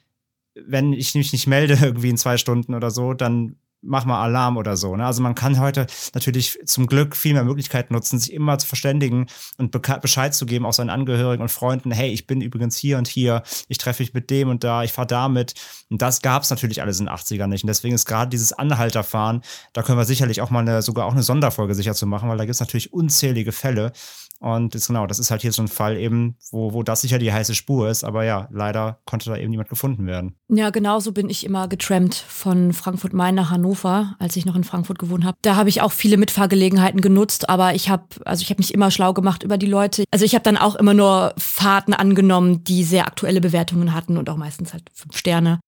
[0.55, 4.57] Wenn ich mich nicht melde, irgendwie in zwei Stunden oder so, dann mach mal Alarm
[4.57, 4.95] oder so.
[4.95, 5.05] Ne?
[5.05, 9.27] Also man kann heute natürlich zum Glück viel mehr Möglichkeiten nutzen, sich immer zu verständigen
[9.57, 13.07] und Bescheid zu geben, auch seinen Angehörigen und Freunden, hey, ich bin übrigens hier und
[13.07, 15.53] hier, ich treffe mich mit dem und da, ich fahre damit.
[15.89, 17.63] Und das gab es natürlich alles in den 80ern nicht.
[17.63, 19.41] Und deswegen ist gerade dieses Anhalterfahren,
[19.73, 22.37] da können wir sicherlich auch mal eine, sogar auch eine Sonderfolge sicher zu machen, weil
[22.37, 23.91] da gibt es natürlich unzählige Fälle,
[24.39, 27.17] und das, genau, das ist halt hier so ein Fall eben, wo, wo das sicher
[27.17, 28.03] die heiße Spur ist.
[28.03, 30.35] Aber ja, leider konnte da eben niemand gefunden werden.
[30.49, 34.99] Ja, genauso bin ich immer getrampt von Frankfurt-Main nach Hannover, als ich noch in Frankfurt
[34.99, 35.37] gewohnt habe.
[35.41, 38.91] Da habe ich auch viele Mitfahrgelegenheiten genutzt, aber ich habe, also ich habe mich immer
[38.91, 40.03] schlau gemacht über die Leute.
[40.11, 44.29] Also ich habe dann auch immer nur Fahrten angenommen, die sehr aktuelle Bewertungen hatten und
[44.29, 45.59] auch meistens halt fünf Sterne.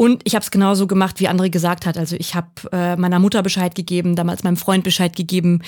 [0.00, 1.98] Und ich habe es genauso gemacht, wie André gesagt hat.
[1.98, 5.60] Also ich habe äh, meiner Mutter Bescheid gegeben, damals meinem Freund Bescheid gegeben,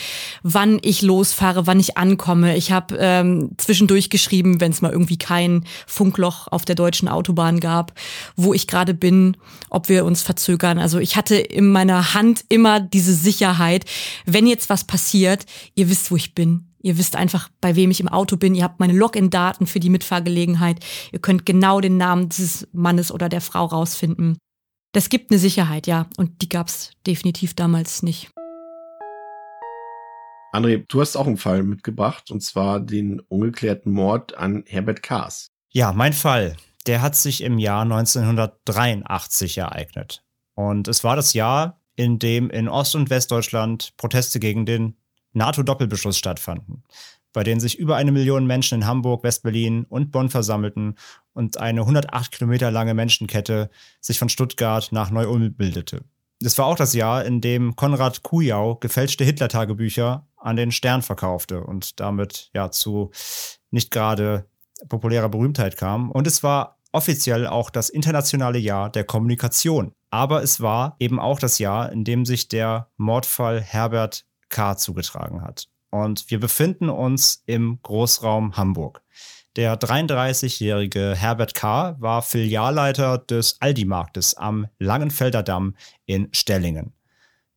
[0.45, 2.57] wann ich losfahre, wann ich ankomme.
[2.57, 7.59] Ich habe ähm, zwischendurch geschrieben, wenn es mal irgendwie kein Funkloch auf der deutschen Autobahn
[7.59, 7.93] gab,
[8.37, 9.37] wo ich gerade bin,
[9.69, 10.79] ob wir uns verzögern.
[10.79, 13.85] Also ich hatte in meiner Hand immer diese Sicherheit,
[14.27, 16.70] wenn jetzt was passiert, ihr wisst, wo ich bin.
[16.83, 18.55] Ihr wisst einfach, bei wem ich im Auto bin.
[18.55, 20.85] Ihr habt meine Login-Daten für die Mitfahrgelegenheit.
[21.13, 24.39] Ihr könnt genau den Namen dieses Mannes oder der Frau rausfinden.
[24.93, 26.07] Das gibt eine Sicherheit, ja.
[26.17, 28.31] Und die gab's definitiv damals nicht.
[30.53, 35.49] André, du hast auch einen Fall mitgebracht, und zwar den ungeklärten Mord an Herbert Kaas.
[35.69, 36.57] Ja, mein Fall.
[36.87, 40.25] Der hat sich im Jahr 1983 ereignet.
[40.55, 44.97] Und es war das Jahr, in dem in Ost- und Westdeutschland Proteste gegen den
[45.33, 46.83] NATO-Doppelbeschluss stattfanden,
[47.33, 50.97] bei denen sich über eine Million Menschen in Hamburg, Westberlin und Bonn versammelten
[51.33, 56.05] und eine 108 Kilometer lange Menschenkette sich von Stuttgart nach Neu-Ulm bildete.
[56.43, 61.63] Es war auch das Jahr, in dem Konrad Kujau gefälschte Hitler-Tagebücher an den Stern verkaufte
[61.63, 63.11] und damit ja zu
[63.71, 64.47] nicht gerade
[64.89, 66.11] populärer Berühmtheit kam.
[66.11, 69.93] Und es war offiziell auch das internationale Jahr der Kommunikation.
[70.11, 74.77] Aber es war eben auch das Jahr, in dem sich der Mordfall Herbert K.
[74.77, 75.69] zugetragen hat.
[75.91, 79.03] Und wir befinden uns im Großraum Hamburg.
[79.57, 81.97] Der 33-jährige Herbert K.
[81.99, 85.75] war Filialleiter des Aldi-Marktes am Langenfelder Damm
[86.07, 86.93] in Stellingen.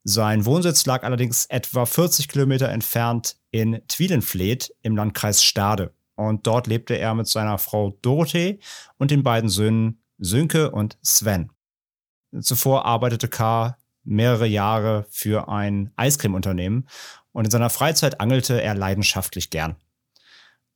[0.03, 5.93] Sein Wohnsitz lag allerdings etwa 40 Kilometer entfernt in Twielenfleet im Landkreis Stade.
[6.15, 8.59] Und dort lebte er mit seiner Frau Dorothee
[8.97, 11.51] und den beiden Söhnen Sönke und Sven.
[12.41, 16.87] Zuvor arbeitete K mehrere Jahre für ein Eiscremeunternehmen
[17.31, 19.75] und in seiner Freizeit angelte er leidenschaftlich gern.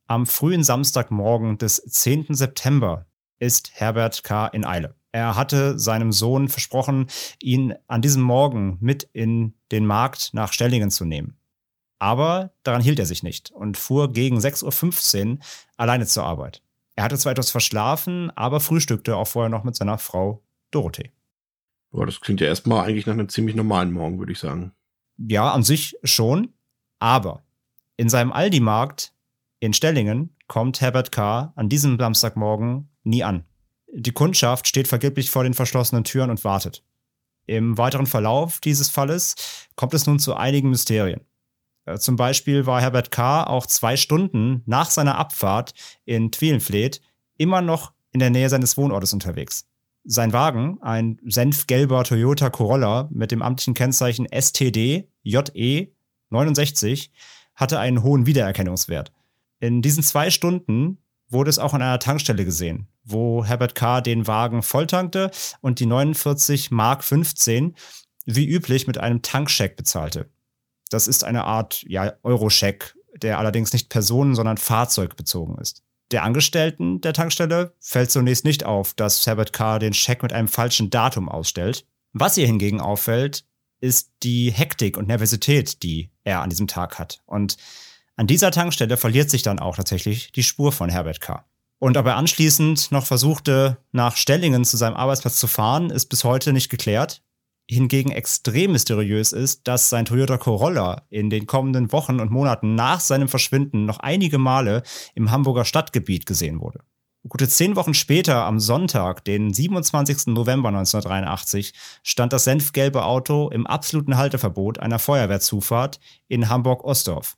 [0.06, 2.34] Am frühen Samstagmorgen des 10.
[2.34, 3.06] September
[3.38, 4.46] ist Herbert K.
[4.48, 4.94] in Eile.
[5.12, 7.06] Er hatte seinem Sohn versprochen,
[7.40, 11.36] ihn an diesem Morgen mit in den Markt nach Stellingen zu nehmen.
[11.98, 15.38] Aber daran hielt er sich nicht und fuhr gegen 6.15 Uhr
[15.76, 16.62] alleine zur Arbeit.
[16.94, 21.10] Er hatte zwar etwas verschlafen, aber frühstückte auch vorher noch mit seiner Frau Dorothee.
[21.90, 24.72] Boah, das klingt ja erstmal eigentlich nach einem ziemlich normalen Morgen, würde ich sagen.
[25.16, 26.54] Ja, an sich schon.
[26.98, 27.42] Aber
[27.96, 29.12] in seinem Aldi-Markt
[29.60, 31.52] in Stellingen kommt Herbert K.
[31.56, 33.44] an diesem Samstagmorgen nie an.
[33.92, 36.84] Die Kundschaft steht vergeblich vor den verschlossenen Türen und wartet.
[37.46, 39.34] Im weiteren Verlauf dieses Falles
[39.74, 41.22] kommt es nun zu einigen Mysterien.
[41.86, 43.44] Äh, zum Beispiel war Herbert K.
[43.44, 45.72] auch zwei Stunden nach seiner Abfahrt
[46.04, 47.00] in Twielenfleet
[47.38, 49.66] immer noch in der Nähe seines Wohnortes unterwegs.
[50.10, 55.92] Sein Wagen, ein senfgelber Toyota Corolla mit dem amtlichen Kennzeichen STD JE
[56.30, 57.12] 69,
[57.54, 59.12] hatte einen hohen Wiedererkennungswert.
[59.60, 60.96] In diesen zwei Stunden
[61.28, 64.00] wurde es auch an einer Tankstelle gesehen, wo Herbert K.
[64.00, 67.76] den Wagen volltankte und die 49 Mark 15
[68.24, 70.30] wie üblich mit einem Tankscheck bezahlte.
[70.88, 75.82] Das ist eine Art ja, Euro-Scheck, der allerdings nicht personen-, sondern fahrzeugbezogen ist.
[76.10, 79.78] Der Angestellten der Tankstelle fällt zunächst nicht auf, dass Herbert K.
[79.78, 81.86] den Scheck mit einem falschen Datum ausstellt.
[82.12, 83.44] Was ihr hingegen auffällt,
[83.80, 87.20] ist die Hektik und Nervosität, die er an diesem Tag hat.
[87.26, 87.56] Und
[88.16, 91.44] an dieser Tankstelle verliert sich dann auch tatsächlich die Spur von Herbert K.
[91.78, 96.24] Und ob er anschließend noch versuchte, nach Stellingen zu seinem Arbeitsplatz zu fahren, ist bis
[96.24, 97.22] heute nicht geklärt
[97.70, 103.00] hingegen extrem mysteriös ist, dass sein Toyota Corolla in den kommenden Wochen und Monaten nach
[103.00, 104.82] seinem Verschwinden noch einige Male
[105.14, 106.80] im Hamburger Stadtgebiet gesehen wurde.
[107.28, 110.28] Gute zehn Wochen später, am Sonntag, den 27.
[110.28, 117.36] November 1983, stand das senfgelbe Auto im absoluten Halteverbot einer Feuerwehrzufahrt in Hamburg-Ostdorf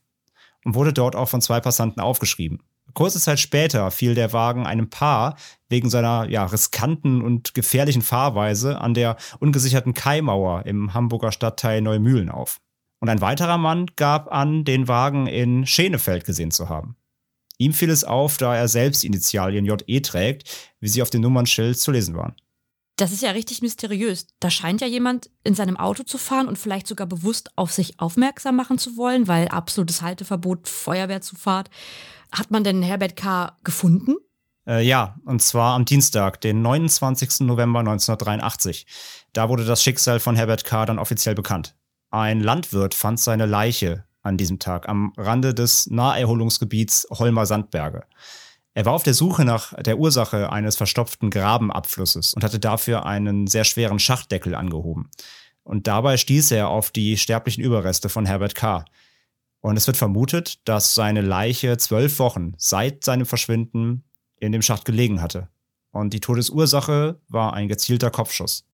[0.63, 2.59] und wurde dort auch von zwei Passanten aufgeschrieben.
[2.93, 5.37] Kurze Zeit später fiel der Wagen einem Paar
[5.69, 12.29] wegen seiner ja, riskanten und gefährlichen Fahrweise an der ungesicherten Kaimauer im Hamburger Stadtteil Neumühlen
[12.29, 12.59] auf.
[12.99, 16.95] Und ein weiterer Mann gab an, den Wagen in Schenefeld gesehen zu haben.
[17.57, 21.77] Ihm fiel es auf, da er selbst Initialien JE trägt, wie sie auf dem Nummernschild
[21.77, 22.35] zu lesen waren.
[23.01, 24.27] Das ist ja richtig mysteriös.
[24.39, 27.99] Da scheint ja jemand in seinem Auto zu fahren und vielleicht sogar bewusst auf sich
[27.99, 31.71] aufmerksam machen zu wollen, weil absolutes Halteverbot, Feuerwehrzufahrt.
[32.31, 33.57] Hat man denn Herbert K.
[33.63, 34.17] gefunden?
[34.67, 37.39] Äh, ja, und zwar am Dienstag, den 29.
[37.39, 38.85] November 1983.
[39.33, 40.85] Da wurde das Schicksal von Herbert K.
[40.85, 41.75] dann offiziell bekannt.
[42.11, 48.03] Ein Landwirt fand seine Leiche an diesem Tag am Rande des Naherholungsgebiets Holmer Sandberge.
[48.73, 53.47] Er war auf der Suche nach der Ursache eines verstopften Grabenabflusses und hatte dafür einen
[53.47, 55.09] sehr schweren Schachtdeckel angehoben.
[55.63, 58.85] Und dabei stieß er auf die sterblichen Überreste von Herbert K.
[59.59, 64.03] Und es wird vermutet, dass seine Leiche zwölf Wochen seit seinem Verschwinden
[64.37, 65.49] in dem Schacht gelegen hatte.
[65.91, 68.65] Und die Todesursache war ein gezielter Kopfschuss.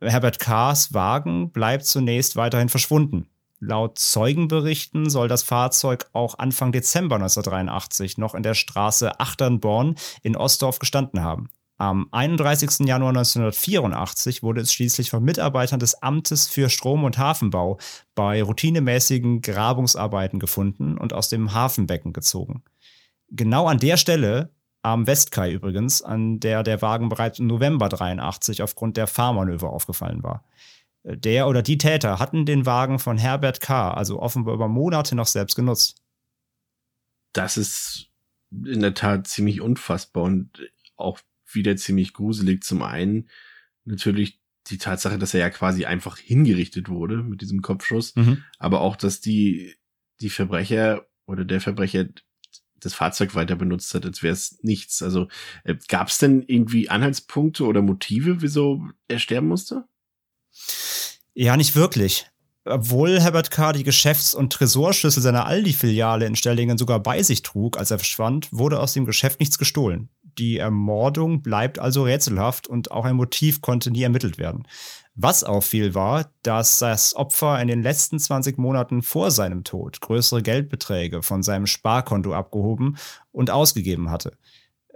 [0.00, 3.28] Herbert K.'s Wagen bleibt zunächst weiterhin verschwunden.
[3.64, 9.94] Laut Zeugenberichten soll das Fahrzeug auch Anfang Dezember 1983 noch in der Straße Achternborn
[10.24, 11.48] in Ostdorf gestanden haben.
[11.76, 12.88] Am 31.
[12.88, 17.78] Januar 1984 wurde es schließlich von Mitarbeitern des Amtes für Strom- und Hafenbau
[18.16, 22.64] bei routinemäßigen Grabungsarbeiten gefunden und aus dem Hafenbecken gezogen.
[23.30, 24.50] Genau an der Stelle,
[24.82, 30.24] am Westkai übrigens, an der der Wagen bereits im November 83 aufgrund der Fahrmanöver aufgefallen
[30.24, 30.42] war.
[31.04, 35.26] Der oder die Täter hatten den Wagen von Herbert K., also offenbar über Monate noch
[35.26, 36.00] selbst genutzt.
[37.32, 38.10] Das ist
[38.50, 40.50] in der Tat ziemlich unfassbar und
[40.96, 41.18] auch
[41.50, 42.62] wieder ziemlich gruselig.
[42.62, 43.28] Zum einen
[43.84, 48.44] natürlich die Tatsache, dass er ja quasi einfach hingerichtet wurde mit diesem Kopfschuss, mhm.
[48.58, 49.74] aber auch, dass die,
[50.20, 52.06] die Verbrecher oder der Verbrecher
[52.78, 55.02] das Fahrzeug weiter benutzt hat, als wäre es nichts.
[55.02, 55.28] Also
[55.64, 59.84] äh, gab es denn irgendwie Anhaltspunkte oder Motive, wieso er sterben musste?
[61.34, 62.26] Ja, nicht wirklich.
[62.64, 63.72] Obwohl Herbert K.
[63.72, 68.52] die Geschäfts- und Tresorschlüssel seiner Aldi-Filiale in Stellingen sogar bei sich trug, als er verschwand,
[68.52, 70.10] wurde aus dem Geschäft nichts gestohlen.
[70.38, 74.66] Die Ermordung bleibt also rätselhaft und auch ein Motiv konnte nie ermittelt werden.
[75.14, 80.42] Was auffiel war, dass das Opfer in den letzten 20 Monaten vor seinem Tod größere
[80.42, 82.96] Geldbeträge von seinem Sparkonto abgehoben
[83.30, 84.38] und ausgegeben hatte.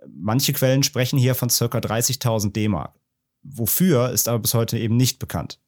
[0.08, 1.64] Manche Quellen sprechen hier von ca.
[1.64, 2.94] 30.000 D-Mark.
[3.42, 5.58] Wofür ist aber bis heute eben nicht bekannt.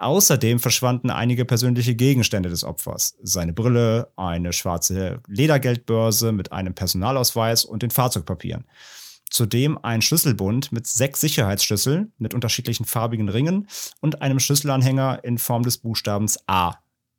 [0.00, 3.16] Außerdem verschwanden einige persönliche Gegenstände des Opfers.
[3.20, 8.64] Seine Brille, eine schwarze Ledergeldbörse mit einem Personalausweis und den Fahrzeugpapieren.
[9.28, 13.66] Zudem ein Schlüsselbund mit sechs Sicherheitsschlüsseln mit unterschiedlichen farbigen Ringen
[14.00, 16.74] und einem Schlüsselanhänger in Form des Buchstabens A.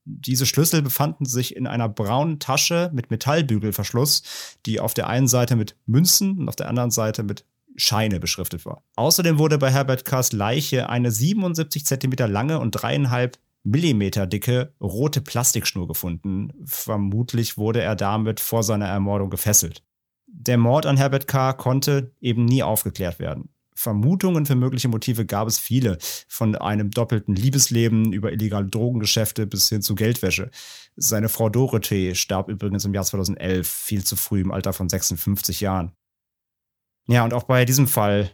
[0.05, 4.23] Diese Schlüssel befanden sich in einer braunen Tasche mit Metallbügelverschluss,
[4.65, 7.43] die auf der einen Seite mit Münzen und auf der anderen Seite mit
[7.79, 8.83] Scheine beschriftet war.
[8.95, 15.21] Außerdem wurde bei Herbert Kars Leiche eine 77 Zentimeter lange und dreieinhalb Millimeter dicke rote
[15.21, 16.53] Plastikschnur gefunden.
[16.65, 19.83] Vermutlich wurde er damit vor seiner Ermordung gefesselt.
[20.27, 21.53] Der Mord an Herbert K.
[21.53, 23.49] konnte eben nie aufgeklärt werden.
[23.79, 29.69] Vermutungen für mögliche Motive gab es viele, von einem doppelten Liebesleben über illegale Drogengeschäfte bis
[29.69, 30.51] hin zu Geldwäsche.
[30.97, 35.61] Seine Frau Dorothee starb übrigens im Jahr 2011, viel zu früh im Alter von 56
[35.61, 35.93] Jahren.
[37.09, 38.31] Ja, und auch bei diesem Fall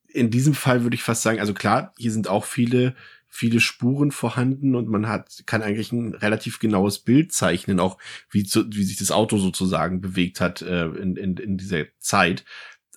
[0.09, 2.95] In diesem Fall würde ich fast sagen, also klar, hier sind auch viele,
[3.29, 7.99] viele Spuren vorhanden und man hat, kann eigentlich ein relativ genaues Bild zeichnen, auch
[8.31, 12.45] wie, zu, wie sich das Auto sozusagen bewegt hat äh, in, in, in dieser Zeit.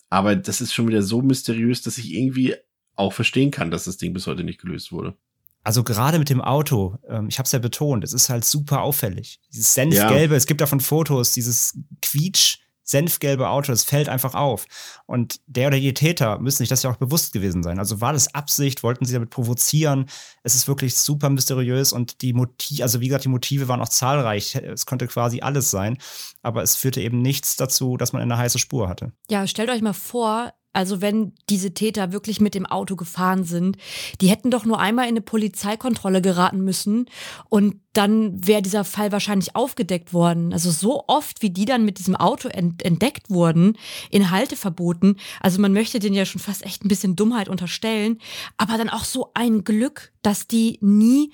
[0.10, 2.56] Aber das ist schon wieder so mysteriös, dass ich irgendwie
[3.00, 5.16] auch verstehen kann, dass das Ding bis heute nicht gelöst wurde.
[5.64, 8.82] Also gerade mit dem Auto, ähm, ich habe es ja betont, es ist halt super
[8.82, 9.39] auffällig.
[9.54, 10.38] Dieses Senfgelbe, ja.
[10.38, 14.66] es gibt davon Fotos, dieses Quietsch, senfgelbe Auto, das fällt einfach auf.
[15.06, 17.78] Und der oder die Täter müssen sich das ja auch bewusst gewesen sein.
[17.78, 20.08] Also war das Absicht, wollten sie damit provozieren?
[20.43, 23.89] Es ist wirklich super mysteriös und die Motive, also wie gesagt, die Motive waren auch
[23.89, 24.56] zahlreich.
[24.56, 26.00] Es konnte quasi alles sein,
[26.41, 29.12] aber es führte eben nichts dazu, dass man eine heiße Spur hatte.
[29.30, 33.78] Ja, stellt euch mal vor, also wenn diese Täter wirklich mit dem Auto gefahren sind,
[34.22, 37.06] die hätten doch nur einmal in eine Polizeikontrolle geraten müssen
[37.50, 40.54] und dann wäre dieser Fall wahrscheinlich aufgedeckt worden.
[40.54, 43.78] Also so oft, wie die dann mit diesem Auto entdeckt wurden,
[44.12, 45.18] in Halteverboten.
[45.42, 48.20] Also man möchte denen ja schon fast echt ein bisschen Dummheit unterstellen,
[48.58, 51.34] aber dann auch so ein Glück, dass die nie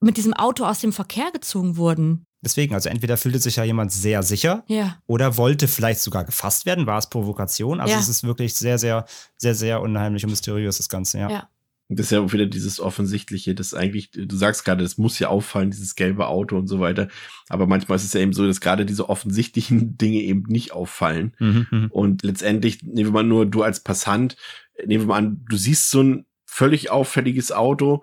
[0.00, 2.24] mit diesem Auto aus dem Verkehr gezogen wurden.
[2.44, 4.98] Deswegen, also entweder fühlte sich ja jemand sehr sicher ja.
[5.06, 7.80] oder wollte vielleicht sogar gefasst werden, war es Provokation.
[7.80, 8.00] Also ja.
[8.00, 11.30] es ist wirklich sehr, sehr, sehr, sehr unheimlich und mysteriös, das Ganze, ja.
[11.30, 11.48] ja.
[11.88, 15.28] Das ist ja auch wieder dieses Offensichtliche, das eigentlich, du sagst gerade, es muss ja
[15.28, 17.08] auffallen, dieses gelbe Auto und so weiter.
[17.48, 21.34] Aber manchmal ist es ja eben so, dass gerade diese offensichtlichen Dinge eben nicht auffallen.
[21.38, 21.86] Mhm, mhm.
[21.90, 24.36] und letztendlich, nehmen wir mal nur du als Passant,
[24.84, 28.02] nehmen wir mal an, du siehst so ein völlig auffälliges Auto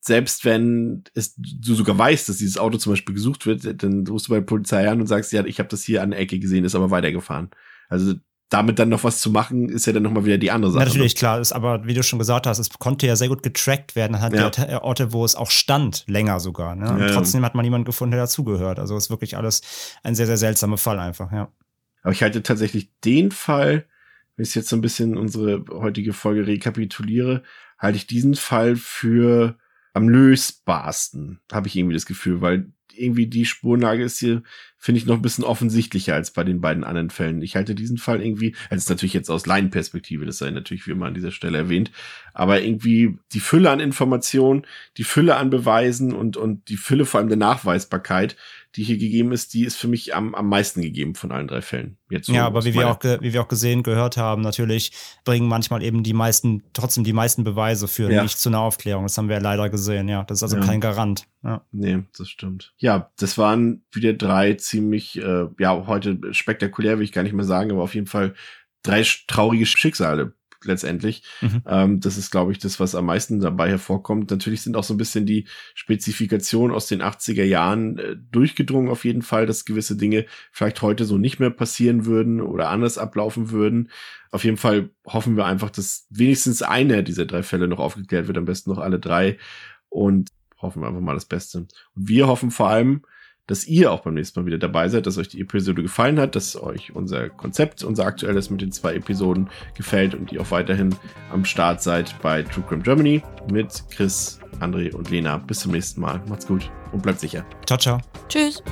[0.00, 4.28] selbst wenn es, du sogar weißt, dass dieses Auto zum Beispiel gesucht wird, dann rufst
[4.28, 6.38] du bei der Polizei an und sagst, ja, ich habe das hier an der Ecke
[6.38, 7.50] gesehen, ist aber weitergefahren.
[7.88, 8.14] Also
[8.50, 10.84] damit dann noch was zu machen, ist ja dann nochmal wieder die andere Sache.
[10.84, 11.18] Natürlich, ne?
[11.18, 14.20] klar, ist aber, wie du schon gesagt hast, es konnte ja sehr gut getrackt werden
[14.20, 14.50] hat ja.
[14.50, 16.74] der Orte, wo es auch stand, länger sogar.
[16.74, 16.90] Ne?
[16.90, 18.80] Und ja, trotzdem hat man niemanden gefunden, der dazugehört.
[18.80, 19.60] Also ist wirklich alles
[20.02, 21.52] ein sehr, sehr seltsamer Fall einfach, ja.
[22.02, 23.84] Aber ich halte tatsächlich den Fall,
[24.36, 27.42] wenn ich jetzt so ein bisschen unsere heutige Folge rekapituliere,
[27.78, 29.58] halte ich diesen Fall für
[29.92, 34.42] am lösbarsten, habe ich irgendwie das Gefühl, weil irgendwie die Spurnlage ist hier,
[34.76, 37.42] finde ich, noch ein bisschen offensichtlicher als bei den beiden anderen Fällen.
[37.42, 41.06] Ich halte diesen Fall irgendwie, also natürlich jetzt aus Laienperspektive, das sei natürlich wie immer
[41.06, 41.90] an dieser Stelle erwähnt,
[42.34, 44.66] aber irgendwie die Fülle an Informationen,
[44.96, 48.36] die Fülle an Beweisen und, und die Fülle vor allem der Nachweisbarkeit,
[48.76, 51.60] die hier gegeben ist, die ist für mich am, am meisten gegeben von allen drei
[51.60, 51.98] Fällen.
[52.08, 54.92] Jetzt so ja, aber wie wir, auch wie wir auch gesehen, gehört haben, natürlich
[55.24, 58.22] bringen manchmal eben die meisten, trotzdem die meisten Beweise für ja.
[58.22, 59.04] nicht zu einer Aufklärung.
[59.04, 60.22] Das haben wir ja leider gesehen, ja.
[60.24, 60.64] Das ist also ja.
[60.64, 61.26] kein Garant.
[61.42, 61.64] Ja.
[61.72, 62.72] Nee, das stimmt.
[62.78, 67.44] Ja, das waren wieder drei ziemlich, äh, ja, heute spektakulär, will ich gar nicht mehr
[67.44, 68.34] sagen, aber auf jeden Fall
[68.82, 71.22] drei traurige Schicksale letztendlich.
[71.40, 71.62] Mhm.
[71.66, 74.30] Ähm, das ist, glaube ich, das, was am meisten dabei hervorkommt.
[74.30, 79.04] Natürlich sind auch so ein bisschen die Spezifikationen aus den 80er Jahren äh, durchgedrungen auf
[79.04, 83.50] jeden Fall, dass gewisse Dinge vielleicht heute so nicht mehr passieren würden oder anders ablaufen
[83.50, 83.90] würden.
[84.30, 88.38] Auf jeden Fall hoffen wir einfach, dass wenigstens einer dieser drei Fälle noch aufgeklärt wird,
[88.38, 89.38] am besten noch alle drei.
[89.88, 90.30] Und
[90.62, 91.58] hoffen wir einfach mal das Beste.
[91.58, 93.02] Und wir hoffen vor allem,
[93.46, 96.36] dass ihr auch beim nächsten Mal wieder dabei seid, dass euch die Episode gefallen hat,
[96.36, 100.94] dass euch unser Konzept, unser aktuelles mit den zwei Episoden gefällt und ihr auch weiterhin
[101.32, 105.38] am Start seid bei True Crime Germany mit Chris, André und Lena.
[105.38, 106.22] Bis zum nächsten Mal.
[106.28, 107.44] Macht's gut und bleibt sicher.
[107.66, 108.00] Ciao, ciao.
[108.28, 108.62] Tschüss.